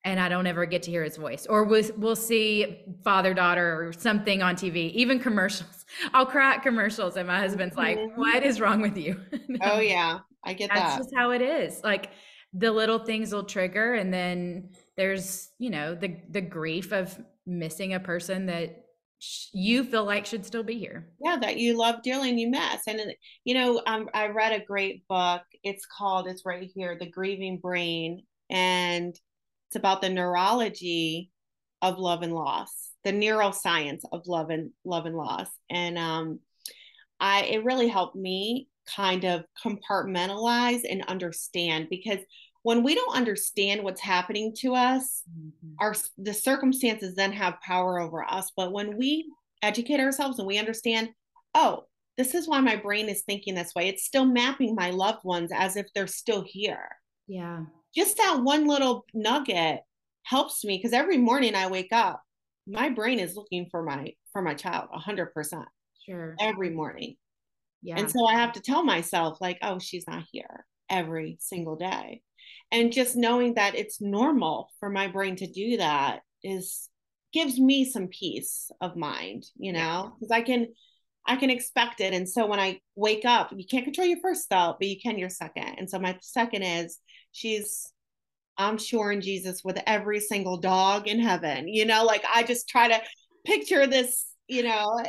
[0.05, 1.45] And I don't ever get to hear his voice.
[1.45, 5.86] Or we'll, we'll see father daughter or something on TV, even commercials.
[6.13, 8.19] I'll cry at commercials, and my husband's like, mm-hmm.
[8.19, 9.17] What is wrong with you?
[9.62, 10.88] oh, yeah, I get That's that.
[10.88, 11.81] That's just how it is.
[11.83, 12.09] Like
[12.53, 17.93] the little things will trigger, and then there's, you know, the the grief of missing
[17.93, 18.85] a person that
[19.53, 21.09] you feel like should still be here.
[21.23, 22.87] Yeah, that you love dearly and you miss.
[22.87, 23.01] And
[23.43, 25.41] you know, um, I read a great book.
[25.63, 26.27] It's called.
[26.27, 29.15] It's right here, The Grieving Brain, and
[29.67, 31.31] it's about the neurology
[31.81, 35.47] of love and loss, the neuroscience of love and love and loss.
[35.69, 36.39] And um,
[37.19, 42.19] I it really helped me kind of compartmentalize and understand because
[42.63, 45.73] when we don't understand what's happening to us mm-hmm.
[45.79, 48.51] our the circumstances then have power over us.
[48.55, 51.09] But when we educate ourselves and we understand
[51.55, 51.85] oh
[52.17, 55.51] this is why my brain is thinking this way it's still mapping my loved ones
[55.53, 56.89] as if they're still here.
[57.27, 57.65] Yeah.
[57.95, 59.81] Just that one little nugget
[60.23, 62.21] helps me because every morning i wake up
[62.65, 65.65] my brain is looking for my for my child 100%
[66.05, 66.35] sure.
[66.39, 67.15] Every morning
[67.83, 67.99] yeah.
[67.99, 72.21] And so i have to tell myself like oh she's not here every single day.
[72.71, 76.89] And just knowing that it's normal for my brain to do that is
[77.33, 80.15] gives me some peace of mind you know?
[80.19, 80.67] Because i can
[81.25, 82.13] i can expect it.
[82.13, 85.19] And so when i wake up you can't control your first thought but you can
[85.19, 85.75] your second.
[85.77, 86.99] And so my second is
[87.31, 87.91] she's
[88.57, 91.67] i'm sure in jesus with every single dog in heaven.
[91.67, 93.01] You know like i just try to
[93.45, 95.01] picture this you know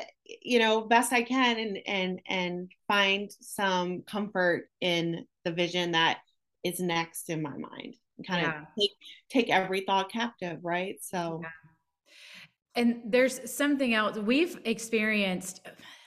[0.42, 6.18] you know best i can and and and find some comfort in the vision that
[6.62, 8.60] is next in my mind kind yeah.
[8.60, 8.90] of take
[9.30, 12.80] take every thought captive right so yeah.
[12.82, 15.66] and there's something else we've experienced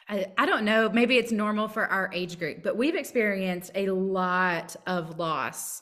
[0.10, 3.90] I, I don't know maybe it's normal for our age group but we've experienced a
[3.90, 5.82] lot of loss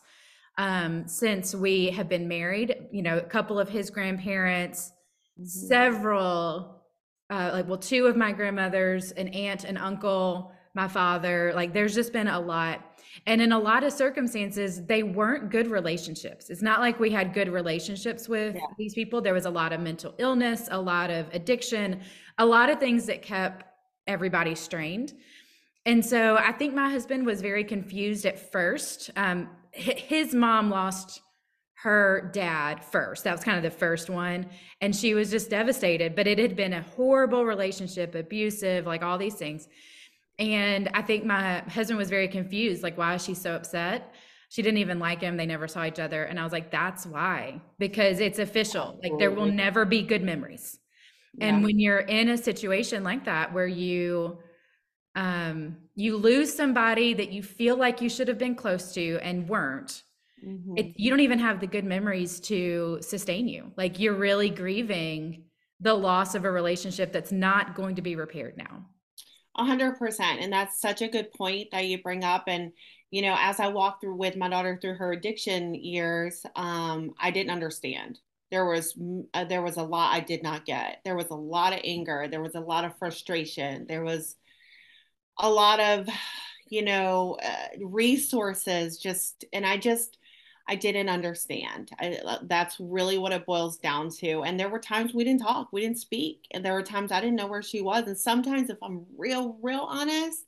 [0.58, 4.92] um, since we have been married you know a couple of his grandparents
[5.40, 5.46] mm-hmm.
[5.46, 6.85] several
[7.30, 11.96] uh, like well two of my grandmothers an aunt an uncle my father like there's
[11.96, 16.50] just been a lot and in a lot of circumstances, they weren't good relationships.
[16.50, 18.62] It's not like we had good relationships with yeah.
[18.78, 19.22] these people.
[19.22, 22.02] There was a lot of mental illness, a lot of addiction,
[22.38, 23.66] a lot of things that kept
[24.08, 25.14] everybody strained.
[25.86, 29.12] And so I think my husband was very confused at first.
[29.16, 31.22] Um, his mom lost
[31.86, 33.24] her dad first.
[33.24, 34.48] That was kind of the first one.
[34.82, 39.20] And she was just devastated, but it had been a horrible relationship, abusive, like all
[39.20, 39.68] these things.
[40.40, 44.16] And I think my husband was very confused like, why is she so upset?
[44.50, 45.38] She didn't even like him.
[45.38, 46.24] They never saw each other.
[46.24, 49.00] And I was like, that's why, because it's official.
[49.04, 50.80] Like, there will never be good memories.
[51.36, 51.50] Yeah.
[51.50, 54.40] And when you're in a situation like that where you,
[55.14, 59.48] um, you lose somebody that you feel like you should have been close to and
[59.48, 60.02] weren't,
[60.46, 60.78] mm-hmm.
[60.78, 63.72] it, you don't even have the good memories to sustain you.
[63.76, 65.46] Like you're really grieving
[65.80, 68.86] the loss of a relationship that's not going to be repaired now.
[69.58, 70.42] A hundred percent.
[70.42, 72.44] And that's such a good point that you bring up.
[72.48, 72.72] And,
[73.12, 77.32] you know, as I walked through with my daughter through her addiction years, um, I
[77.32, 78.20] didn't understand.
[78.52, 78.98] There was
[79.34, 81.00] uh, there was a lot I did not get.
[81.04, 82.28] There was a lot of anger.
[82.30, 83.86] There was a lot of frustration.
[83.88, 84.36] There was
[85.40, 86.08] a lot of,
[86.70, 88.98] you know, uh, resources.
[88.98, 90.18] Just and I just
[90.68, 91.92] I didn't understand.
[92.00, 94.42] I, uh, that's really what it boils down to.
[94.42, 97.22] And there were times we didn't talk, we didn't speak, and there were times I
[97.22, 98.08] didn't know where she was.
[98.08, 100.46] And sometimes, if I'm real, real honest,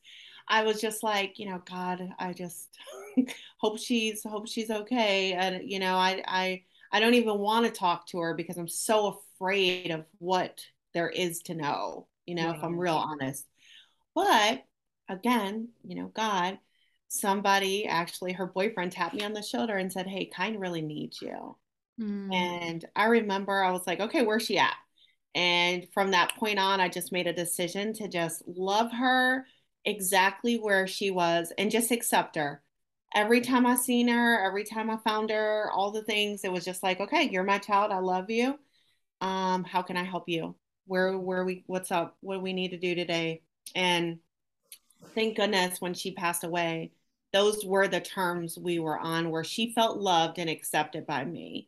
[0.47, 2.77] I was just like, you know, God, I just
[3.57, 5.33] hope she's hope she's okay.
[5.33, 8.67] And you know, I I I don't even want to talk to her because I'm
[8.67, 10.61] so afraid of what
[10.93, 12.07] there is to know.
[12.25, 12.57] You know, yeah.
[12.57, 13.45] if I'm real honest.
[14.15, 14.63] But
[15.09, 16.57] again, you know, God
[17.09, 21.21] somebody actually her boyfriend tapped me on the shoulder and said hey Kai really needs
[21.21, 21.55] you.
[21.99, 22.31] Mm.
[22.31, 24.75] and i remember i was like okay where's she at?
[25.33, 29.45] And from that point on i just made a decision to just love her
[29.85, 32.61] exactly where she was and just accept her.
[33.15, 36.65] Every time i seen her every time i found her all the things it was
[36.65, 38.59] just like okay you're my child i love you.
[39.21, 40.55] Um how can i help you?
[40.85, 42.17] Where where we what's up?
[42.19, 43.41] What do we need to do today?
[43.75, 44.19] And
[45.15, 46.91] thank goodness when she passed away
[47.37, 51.67] those were the terms we were on where she felt loved and accepted by me.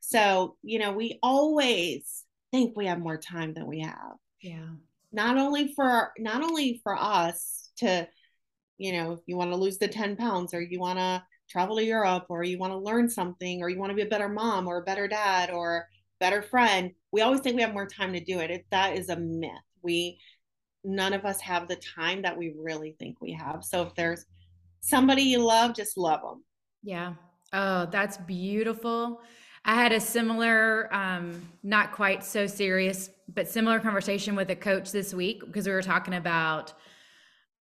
[0.00, 4.14] So, you know, we always think we have more time than we have.
[4.40, 4.70] Yeah.
[5.12, 8.08] Not only for not only for us to,
[8.78, 11.76] you know, if you want to lose the 10 pounds or you want to travel
[11.76, 14.30] to Europe or you want to learn something or you want to be a better
[14.30, 15.88] mom or a better dad or
[16.20, 18.50] better friend, we always think we have more time to do it.
[18.50, 19.50] it that is a myth.
[19.82, 20.18] We
[20.84, 23.62] none of us have the time that we really think we have.
[23.62, 24.24] So if there's
[24.82, 26.44] somebody you love, just love them.
[26.82, 27.14] Yeah.
[27.52, 29.20] Oh, that's beautiful.
[29.64, 34.90] I had a similar, um, not quite so serious, but similar conversation with a coach
[34.90, 36.74] this week because we were talking about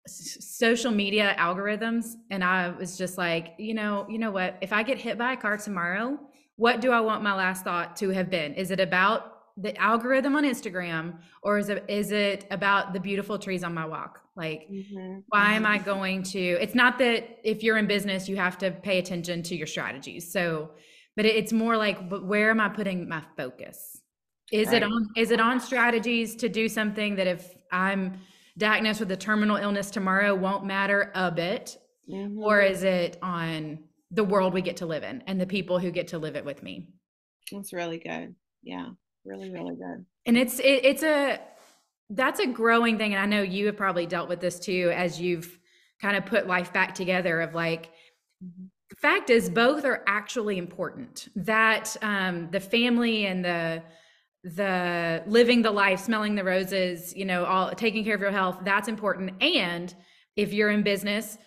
[0.07, 4.57] social media algorithms and I was just like, you know, you know what?
[4.61, 6.19] If I get hit by a car tomorrow,
[6.55, 8.53] what do I want my last thought to have been?
[8.53, 13.39] Is it about the algorithm on Instagram or is it is it about the beautiful
[13.39, 14.21] trees on my walk?
[14.35, 15.19] Like mm-hmm.
[15.29, 15.85] why am I mm-hmm.
[15.85, 19.55] going to it's not that if you're in business you have to pay attention to
[19.55, 20.31] your strategies.
[20.31, 20.71] So
[21.15, 23.99] but it's more like but where am I putting my focus?
[24.51, 24.77] Is right.
[24.77, 28.19] it on is it on strategies to do something that if I'm
[28.57, 31.77] diagnosed with a terminal illness tomorrow won't matter a bit
[32.09, 32.39] mm-hmm.
[32.39, 33.79] or is it on
[34.11, 36.45] the world we get to live in and the people who get to live it
[36.45, 36.89] with me?
[37.51, 38.35] That's really good.
[38.61, 38.89] Yeah
[39.27, 40.05] really really good.
[40.25, 41.39] And it's it, it's a
[42.11, 45.19] that's a growing thing and i know you have probably dealt with this too as
[45.19, 45.59] you've
[46.01, 47.91] kind of put life back together of like
[48.89, 51.27] the fact is both are actually important.
[51.35, 53.83] That um the family and the
[54.43, 58.59] the living the life smelling the roses you know all taking care of your health
[58.63, 59.31] that's important.
[59.41, 59.93] And
[60.35, 61.37] if you're in business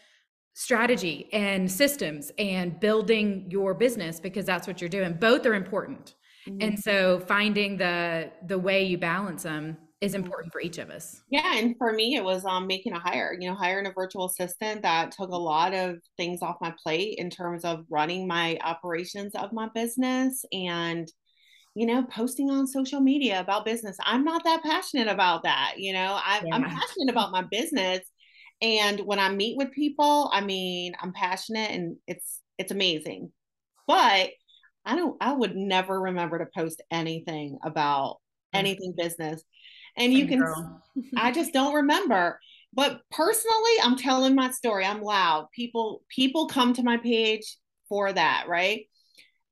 [0.52, 6.14] strategy and systems and building your business because that's what you're doing both are important
[6.48, 6.58] Mm-hmm.
[6.60, 11.20] And so finding the the way you balance them is important for each of us.
[11.30, 14.26] Yeah, and for me it was um making a hire, you know, hiring a virtual
[14.26, 18.58] assistant that took a lot of things off my plate in terms of running my
[18.62, 21.10] operations of my business and
[21.76, 23.96] you know, posting on social media about business.
[24.04, 26.18] I'm not that passionate about that, you know.
[26.20, 26.52] I, yeah.
[26.52, 28.00] I'm passionate about my business
[28.62, 33.32] and when I meet with people, I mean, I'm passionate and it's it's amazing.
[33.86, 34.30] But
[34.84, 38.16] I don't I would never remember to post anything about
[38.54, 38.58] mm.
[38.58, 39.42] anything business.
[39.96, 40.80] And Same you can
[41.16, 42.38] I just don't remember.
[42.72, 44.84] But personally, I'm telling my story.
[44.84, 45.48] I'm loud.
[45.52, 47.56] People people come to my page
[47.88, 48.86] for that, right?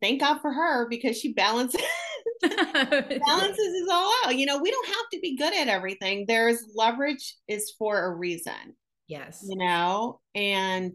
[0.01, 1.83] Thank God for her because she balances
[2.43, 4.37] balances is all out.
[4.37, 6.25] You know, we don't have to be good at everything.
[6.27, 8.77] There's leverage is for a reason.
[9.09, 9.45] Yes.
[9.49, 10.95] You know, and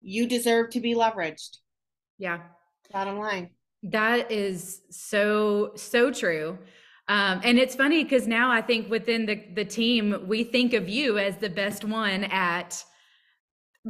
[0.00, 1.58] you deserve to be leveraged.
[2.18, 2.40] Yeah.
[2.92, 3.50] Bottom line.
[3.82, 6.58] That is so, so true.
[7.06, 10.88] Um, and it's funny because now I think within the, the team, we think of
[10.88, 12.82] you as the best one at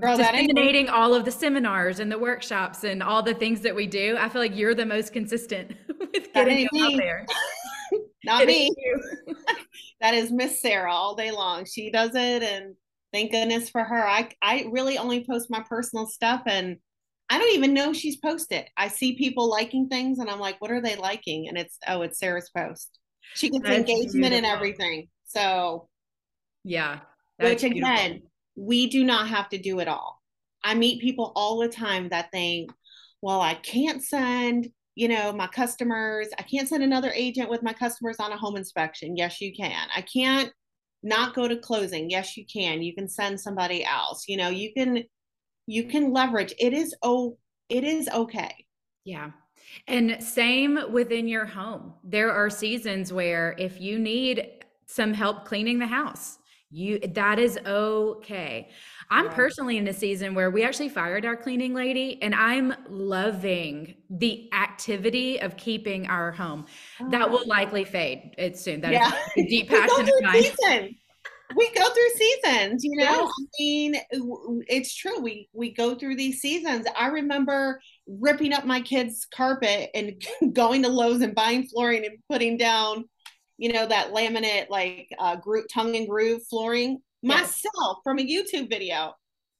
[0.01, 3.87] Girl, disseminating all of the seminars and the workshops and all the things that we
[3.87, 4.17] do.
[4.19, 7.27] I feel like you're the most consistent with getting them out there.
[8.25, 8.75] Not me.
[10.01, 11.65] that is Miss Sarah all day long.
[11.65, 12.75] She does it, and
[13.13, 14.05] thank goodness for her.
[14.05, 16.79] I I really only post my personal stuff and
[17.31, 18.67] I don't even know she's posted.
[18.77, 21.49] I see people liking things and I'm like, what are they liking?
[21.49, 22.99] And it's, oh, it's Sarah's post.
[23.35, 24.37] She gets that's engagement beautiful.
[24.37, 25.09] and everything.
[25.25, 25.89] So,
[26.65, 27.01] yeah.
[27.39, 28.23] Which again,
[28.57, 30.21] we do not have to do it all.
[30.63, 32.71] I meet people all the time that think,
[33.21, 37.73] well, I can't send, you know, my customers, I can't send another agent with my
[37.73, 39.17] customers on a home inspection.
[39.17, 39.89] Yes, you can.
[39.95, 40.53] I can't
[41.03, 42.11] not go to closing.
[42.11, 42.83] Yes, you can.
[42.83, 44.25] You can send somebody else.
[44.29, 45.05] You know, you can
[45.67, 46.55] you can leverage.
[46.59, 47.39] It is oh
[47.69, 48.67] it is okay.
[49.05, 49.31] Yeah.
[49.89, 51.95] And same within your home.
[52.05, 56.39] There are seasons where if you need some help cleaning the house,
[56.71, 58.69] you that is okay.
[59.11, 63.95] I'm personally in a season where we actually fired our cleaning lady and I'm loving
[64.11, 66.67] the activity of keeping our home.
[67.01, 67.11] Oh.
[67.11, 68.81] That will likely fade it soon.
[68.81, 69.13] That yeah.
[69.37, 70.97] is a deep passion of mine.
[71.57, 73.05] We go through seasons, you know.
[73.05, 73.31] Yes.
[73.39, 73.95] I mean,
[74.69, 75.21] it's true.
[75.21, 76.87] We we go through these seasons.
[76.97, 82.19] I remember ripping up my kids' carpet and going to Lowe's and buying flooring and
[82.31, 83.05] putting down,
[83.59, 87.63] you know, that laminate like uh, group tongue and groove flooring yes.
[87.75, 89.15] myself from a YouTube video.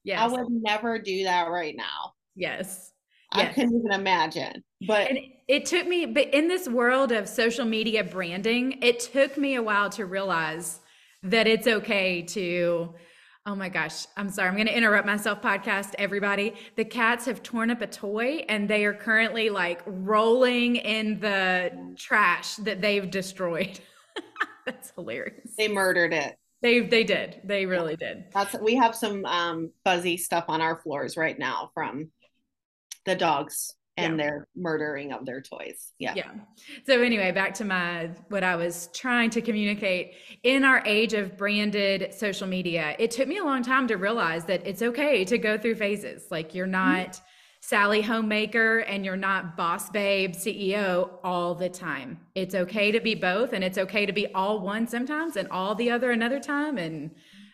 [0.05, 0.21] Yes.
[0.21, 2.13] I would never do that right now.
[2.37, 2.93] Yes.
[3.33, 3.55] I yes.
[3.55, 4.63] couldn't even imagine.
[4.87, 5.19] But and
[5.49, 9.63] it took me, but in this world of social media branding, it took me a
[9.63, 10.81] while to realize
[11.25, 12.95] that it's okay to
[13.47, 14.07] Oh my gosh.
[14.17, 14.49] I'm sorry.
[14.49, 16.55] I'm going to interrupt myself podcast everybody.
[16.77, 21.95] The cats have torn up a toy and they are currently like rolling in the
[21.99, 23.81] trash that they've destroyed.
[24.67, 25.51] That's hilarious.
[25.59, 26.37] They murdered it.
[26.63, 27.43] They they did.
[27.45, 28.25] They really did.
[28.33, 32.11] That's we have some um fuzzy stuff on our floors right now from
[33.05, 34.25] the dogs and yeah.
[34.25, 35.93] their murdering of their toys.
[35.99, 36.15] Yeah.
[36.17, 36.31] Yeah.
[36.87, 41.37] So anyway, back to my what I was trying to communicate in our age of
[41.37, 42.97] branded social media.
[42.99, 46.27] It took me a long time to realize that it's okay to go through phases.
[46.31, 46.73] Like you're mm-hmm.
[46.73, 47.25] not mm-hmm
[47.67, 52.21] Sally homemaker and you're not boss babe CEO all the time.
[52.35, 55.75] It's okay to be both and it's okay to be all one sometimes and all
[55.75, 57.11] the other another time and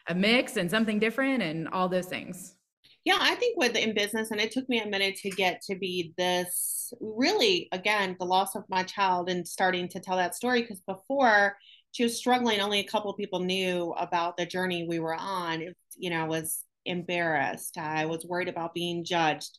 [0.09, 2.57] a mix and something different and all those things.
[3.05, 5.74] Yeah, I think with in business and it took me a minute to get to
[5.74, 10.61] be this really again the loss of my child and starting to tell that story
[10.62, 11.57] because before
[11.92, 15.62] she was struggling only a couple people knew about the journey we were on.
[15.62, 17.78] It, you know, was embarrassed.
[17.78, 19.59] I was worried about being judged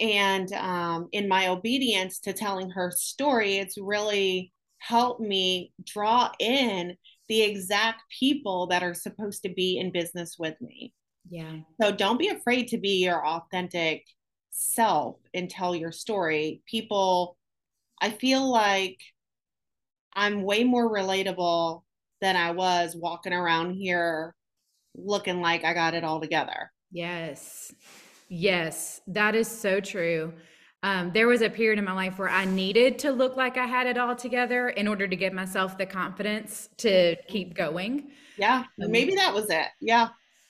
[0.00, 6.96] and um, in my obedience to telling her story, it's really helped me draw in
[7.28, 10.92] the exact people that are supposed to be in business with me.
[11.28, 11.58] Yeah.
[11.80, 14.04] So don't be afraid to be your authentic
[14.50, 16.62] self and tell your story.
[16.66, 17.36] People,
[18.00, 18.98] I feel like
[20.14, 21.82] I'm way more relatable
[22.20, 24.34] than I was walking around here
[24.94, 26.72] looking like I got it all together.
[26.90, 27.72] Yes.
[28.28, 30.32] Yes, that is so true.
[30.82, 33.66] Um, there was a period in my life where I needed to look like I
[33.66, 38.10] had it all together in order to give myself the confidence to keep going.
[38.36, 39.66] Yeah, um, maybe that was it.
[39.80, 40.08] Yeah.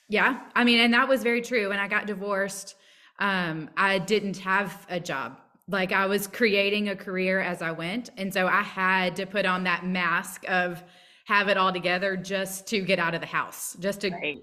[0.09, 0.41] Yeah.
[0.55, 1.69] I mean, and that was very true.
[1.69, 2.75] When I got divorced,
[3.19, 5.37] um, I didn't have a job.
[5.67, 8.09] Like I was creating a career as I went.
[8.17, 10.81] And so I had to put on that mask of
[11.25, 14.37] have it all together just to get out of the house, just to right.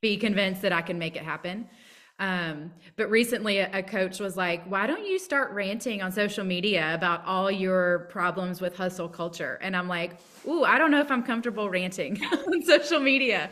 [0.00, 1.68] be convinced that I can make it happen.
[2.20, 6.44] Um, but recently, a, a, coach was like, Why don't you start ranting on social
[6.44, 9.58] media about all your problems with hustle culture?
[9.62, 13.48] And I'm like, Ooh, I don't know if I'm comfortable ranting on social media.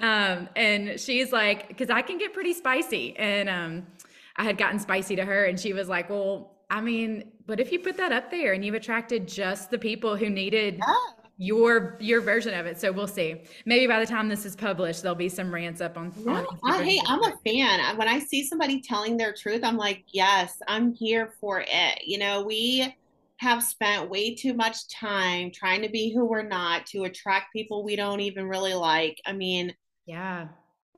[0.00, 3.16] Um, and she's like, Because I can get pretty spicy.
[3.16, 3.86] And um,
[4.34, 7.70] I had gotten spicy to her, and she was like, Well, I mean, but if
[7.70, 11.96] you put that up there and you've attracted just the people who needed yeah your
[12.00, 12.80] your version of it.
[12.80, 13.42] So we'll see.
[13.64, 16.12] Maybe by the time this is published, there'll be some rants up on.
[16.18, 17.96] Yeah, on I, hey, I'm a fan.
[17.96, 22.02] When I see somebody telling their truth, I'm like, yes, I'm here for it.
[22.04, 22.94] You know, we
[23.38, 27.84] have spent way too much time trying to be who we're not to attract people
[27.84, 29.20] we don't even really like.
[29.24, 29.72] I mean,
[30.06, 30.48] yeah,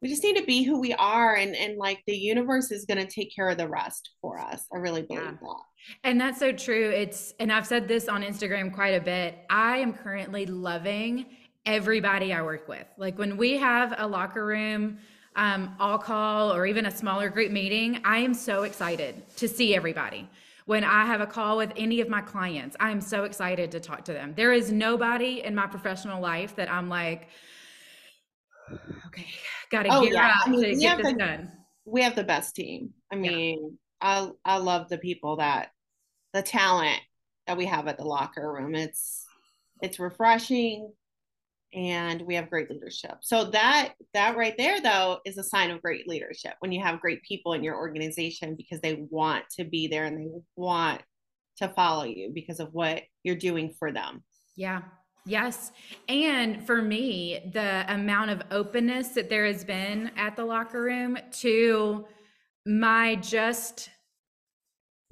[0.00, 3.06] we just need to be who we are, and and like the universe is going
[3.06, 4.64] to take care of the rest for us.
[4.72, 5.32] I really believe yeah.
[5.32, 5.56] that.
[6.04, 6.90] And that's so true.
[6.90, 9.38] It's, and I've said this on Instagram quite a bit.
[9.48, 11.26] I am currently loving
[11.66, 12.86] everybody I work with.
[12.96, 14.98] Like when we have a locker room,
[15.36, 19.74] um, all call or even a smaller group meeting, I am so excited to see
[19.74, 20.28] everybody.
[20.66, 23.80] When I have a call with any of my clients, I am so excited to
[23.80, 24.34] talk to them.
[24.36, 27.28] There is nobody in my professional life that I'm like,
[29.06, 29.26] okay,
[29.70, 30.34] got to oh, get yeah.
[30.44, 31.52] I mean, to get this the, done.
[31.84, 32.92] We have the best team.
[33.12, 35.70] I mean, I I love the people that
[36.32, 37.00] the talent
[37.46, 38.74] that we have at the locker room.
[38.74, 39.24] It's
[39.82, 40.92] it's refreshing
[41.72, 43.18] and we have great leadership.
[43.22, 47.00] So that that right there though is a sign of great leadership when you have
[47.00, 51.02] great people in your organization because they want to be there and they want
[51.58, 54.24] to follow you because of what you're doing for them.
[54.56, 54.82] Yeah.
[55.26, 55.72] Yes.
[56.08, 61.18] And for me, the amount of openness that there has been at the locker room
[61.40, 62.06] to
[62.66, 63.90] my just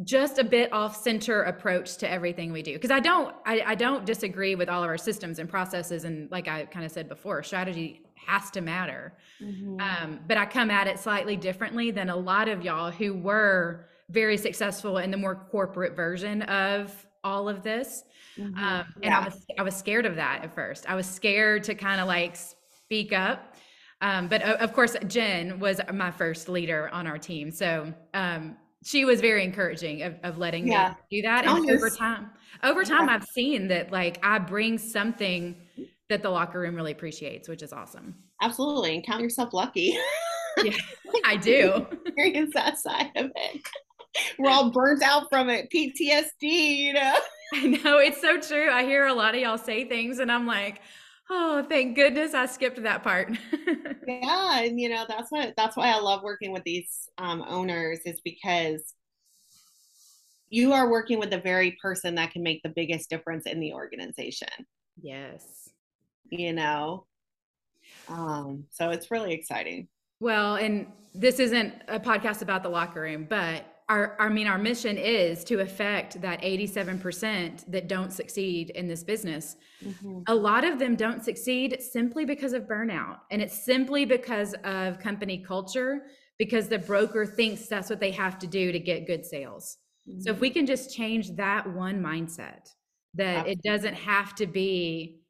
[0.05, 3.75] just a bit off center approach to everything we do because i don't I, I
[3.75, 7.09] don't disagree with all of our systems and processes and like i kind of said
[7.09, 9.81] before strategy has to matter mm-hmm.
[9.81, 13.87] um, but i come at it slightly differently than a lot of y'all who were
[14.11, 18.05] very successful in the more corporate version of all of this
[18.39, 18.57] mm-hmm.
[18.57, 19.19] um, and yeah.
[19.19, 22.07] i was i was scared of that at first i was scared to kind of
[22.07, 23.57] like speak up
[24.01, 29.05] um, but of course jen was my first leader on our team so um, she
[29.05, 30.95] was very encouraging of, of letting yeah.
[31.11, 31.47] me do that.
[31.47, 32.31] And over time,
[32.63, 33.09] over time.
[33.09, 35.57] I've seen that like I bring something
[36.09, 38.15] that the locker room really appreciates, which is awesome.
[38.41, 38.95] Absolutely.
[38.95, 39.97] And count yourself lucky.
[40.63, 40.73] yeah,
[41.25, 41.87] I do.
[42.07, 43.63] Experience that side of it.
[44.39, 45.71] We're all burnt out from it.
[45.71, 47.15] PTSD, you know?
[47.55, 47.99] I know.
[47.99, 48.71] It's so true.
[48.71, 50.81] I hear a lot of y'all say things and I'm like,
[51.31, 53.37] oh thank goodness i skipped that part.
[54.07, 58.01] Yeah and you know that's what that's why i love working with these um, owners
[58.07, 58.95] is because
[60.51, 63.75] you are working with the very person that can make the biggest difference in the
[63.75, 64.49] organization.
[65.01, 65.69] Yes.
[66.31, 67.07] You know?
[68.09, 69.89] Um so it's really exciting.
[70.21, 74.59] Well and this isn't a podcast about the locker room but our, I mean, our
[74.59, 79.57] mission is to affect that 87% that don't succeed in this business.
[79.85, 80.21] Mm-hmm.
[80.27, 83.19] A lot of them don't succeed simply because of burnout.
[83.31, 86.03] And it's simply because of company culture,
[86.39, 89.79] because the broker thinks that's what they have to do to get good sales.
[90.07, 90.21] Mm-hmm.
[90.21, 92.69] So if we can just change that one mindset,
[93.15, 93.53] that Absolutely.
[93.53, 95.23] it doesn't have to be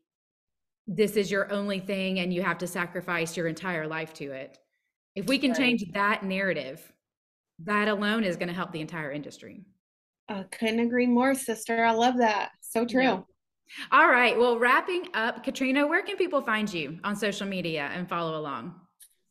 [0.88, 4.58] this is your only thing and you have to sacrifice your entire life to it.
[5.14, 5.58] If we can right.
[5.58, 6.92] change that narrative,
[7.64, 9.64] that alone is going to help the entire industry.
[10.28, 11.84] I couldn't agree more, sister.
[11.84, 12.50] I love that.
[12.60, 13.02] So true.
[13.02, 13.20] Yeah.
[13.92, 14.38] All right.
[14.38, 18.74] Well, wrapping up, Katrina, where can people find you on social media and follow along?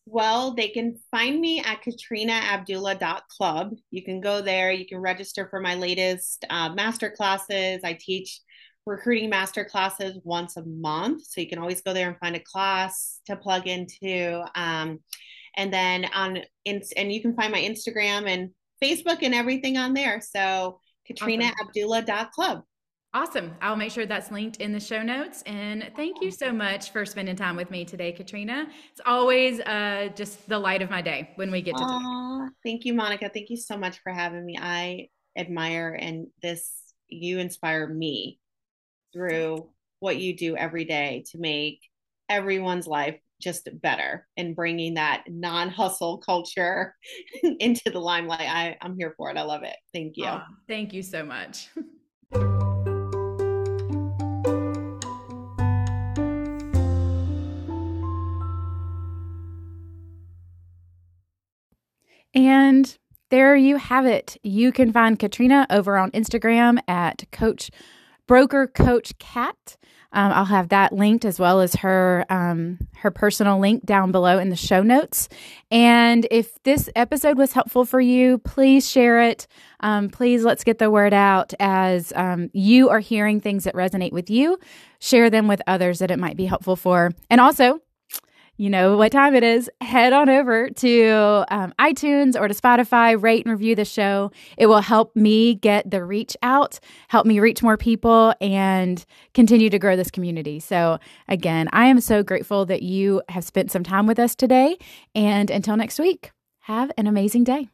[0.05, 3.75] Well, they can find me at katrinaabdullah.club.
[3.91, 4.71] You can go there.
[4.71, 7.82] You can register for my latest uh, master classes.
[7.84, 8.39] I teach
[8.86, 11.25] recruiting master classes once a month.
[11.25, 14.43] So you can always go there and find a class to plug into.
[14.55, 14.99] Um,
[15.58, 18.51] and then on and you can find my Instagram and
[18.82, 20.22] Facebook and everything on there.
[20.22, 22.30] So Katrina awesome.
[22.34, 22.62] Club.
[23.14, 23.55] Awesome.
[23.62, 25.41] I'll make sure that's linked in the show notes.
[25.47, 28.68] And thank you so much for spending time with me today, Katrina.
[28.91, 32.53] It's always uh, just the light of my day when we get to Aww, talk.
[32.64, 33.30] Thank you, Monica.
[33.34, 34.60] Thank you so much for having me.
[34.62, 36.72] I admire and this,
[37.08, 38.39] you inspire me
[39.14, 39.68] through
[39.99, 41.80] what you do every day to make
[42.30, 46.95] everyone's life just better and bringing that non-hustle culture
[47.59, 48.41] into the limelight.
[48.41, 49.38] I, I'm here for it.
[49.38, 49.75] I love it.
[49.93, 50.25] Thank you.
[50.25, 51.69] Oh, thank you so much.
[62.38, 62.95] And
[63.31, 64.38] there you have it.
[64.43, 67.71] You can find Katrina over on Instagram at Coach
[68.28, 69.78] Broker Coach Cat.
[70.13, 74.39] Um, I'll have that linked as well as her um, her personal link down below
[74.39, 75.28] in the show notes.
[75.69, 79.47] And if this episode was helpful for you, please share it.
[79.82, 84.13] Um, please let's get the word out as um, you are hearing things that resonate
[84.13, 84.57] with you.
[84.99, 87.11] Share them with others that it might be helpful for.
[87.30, 87.82] And also,
[88.58, 89.70] you know what time it is.
[89.82, 94.32] Head on over to um, iTunes or to Spotify, rate and review the show.
[94.58, 99.70] It will help me get the reach out, help me reach more people, and continue
[99.70, 100.60] to grow this community.
[100.60, 104.78] So, again, I am so grateful that you have spent some time with us today.
[105.14, 106.32] And until next week,
[106.62, 107.70] have an amazing day.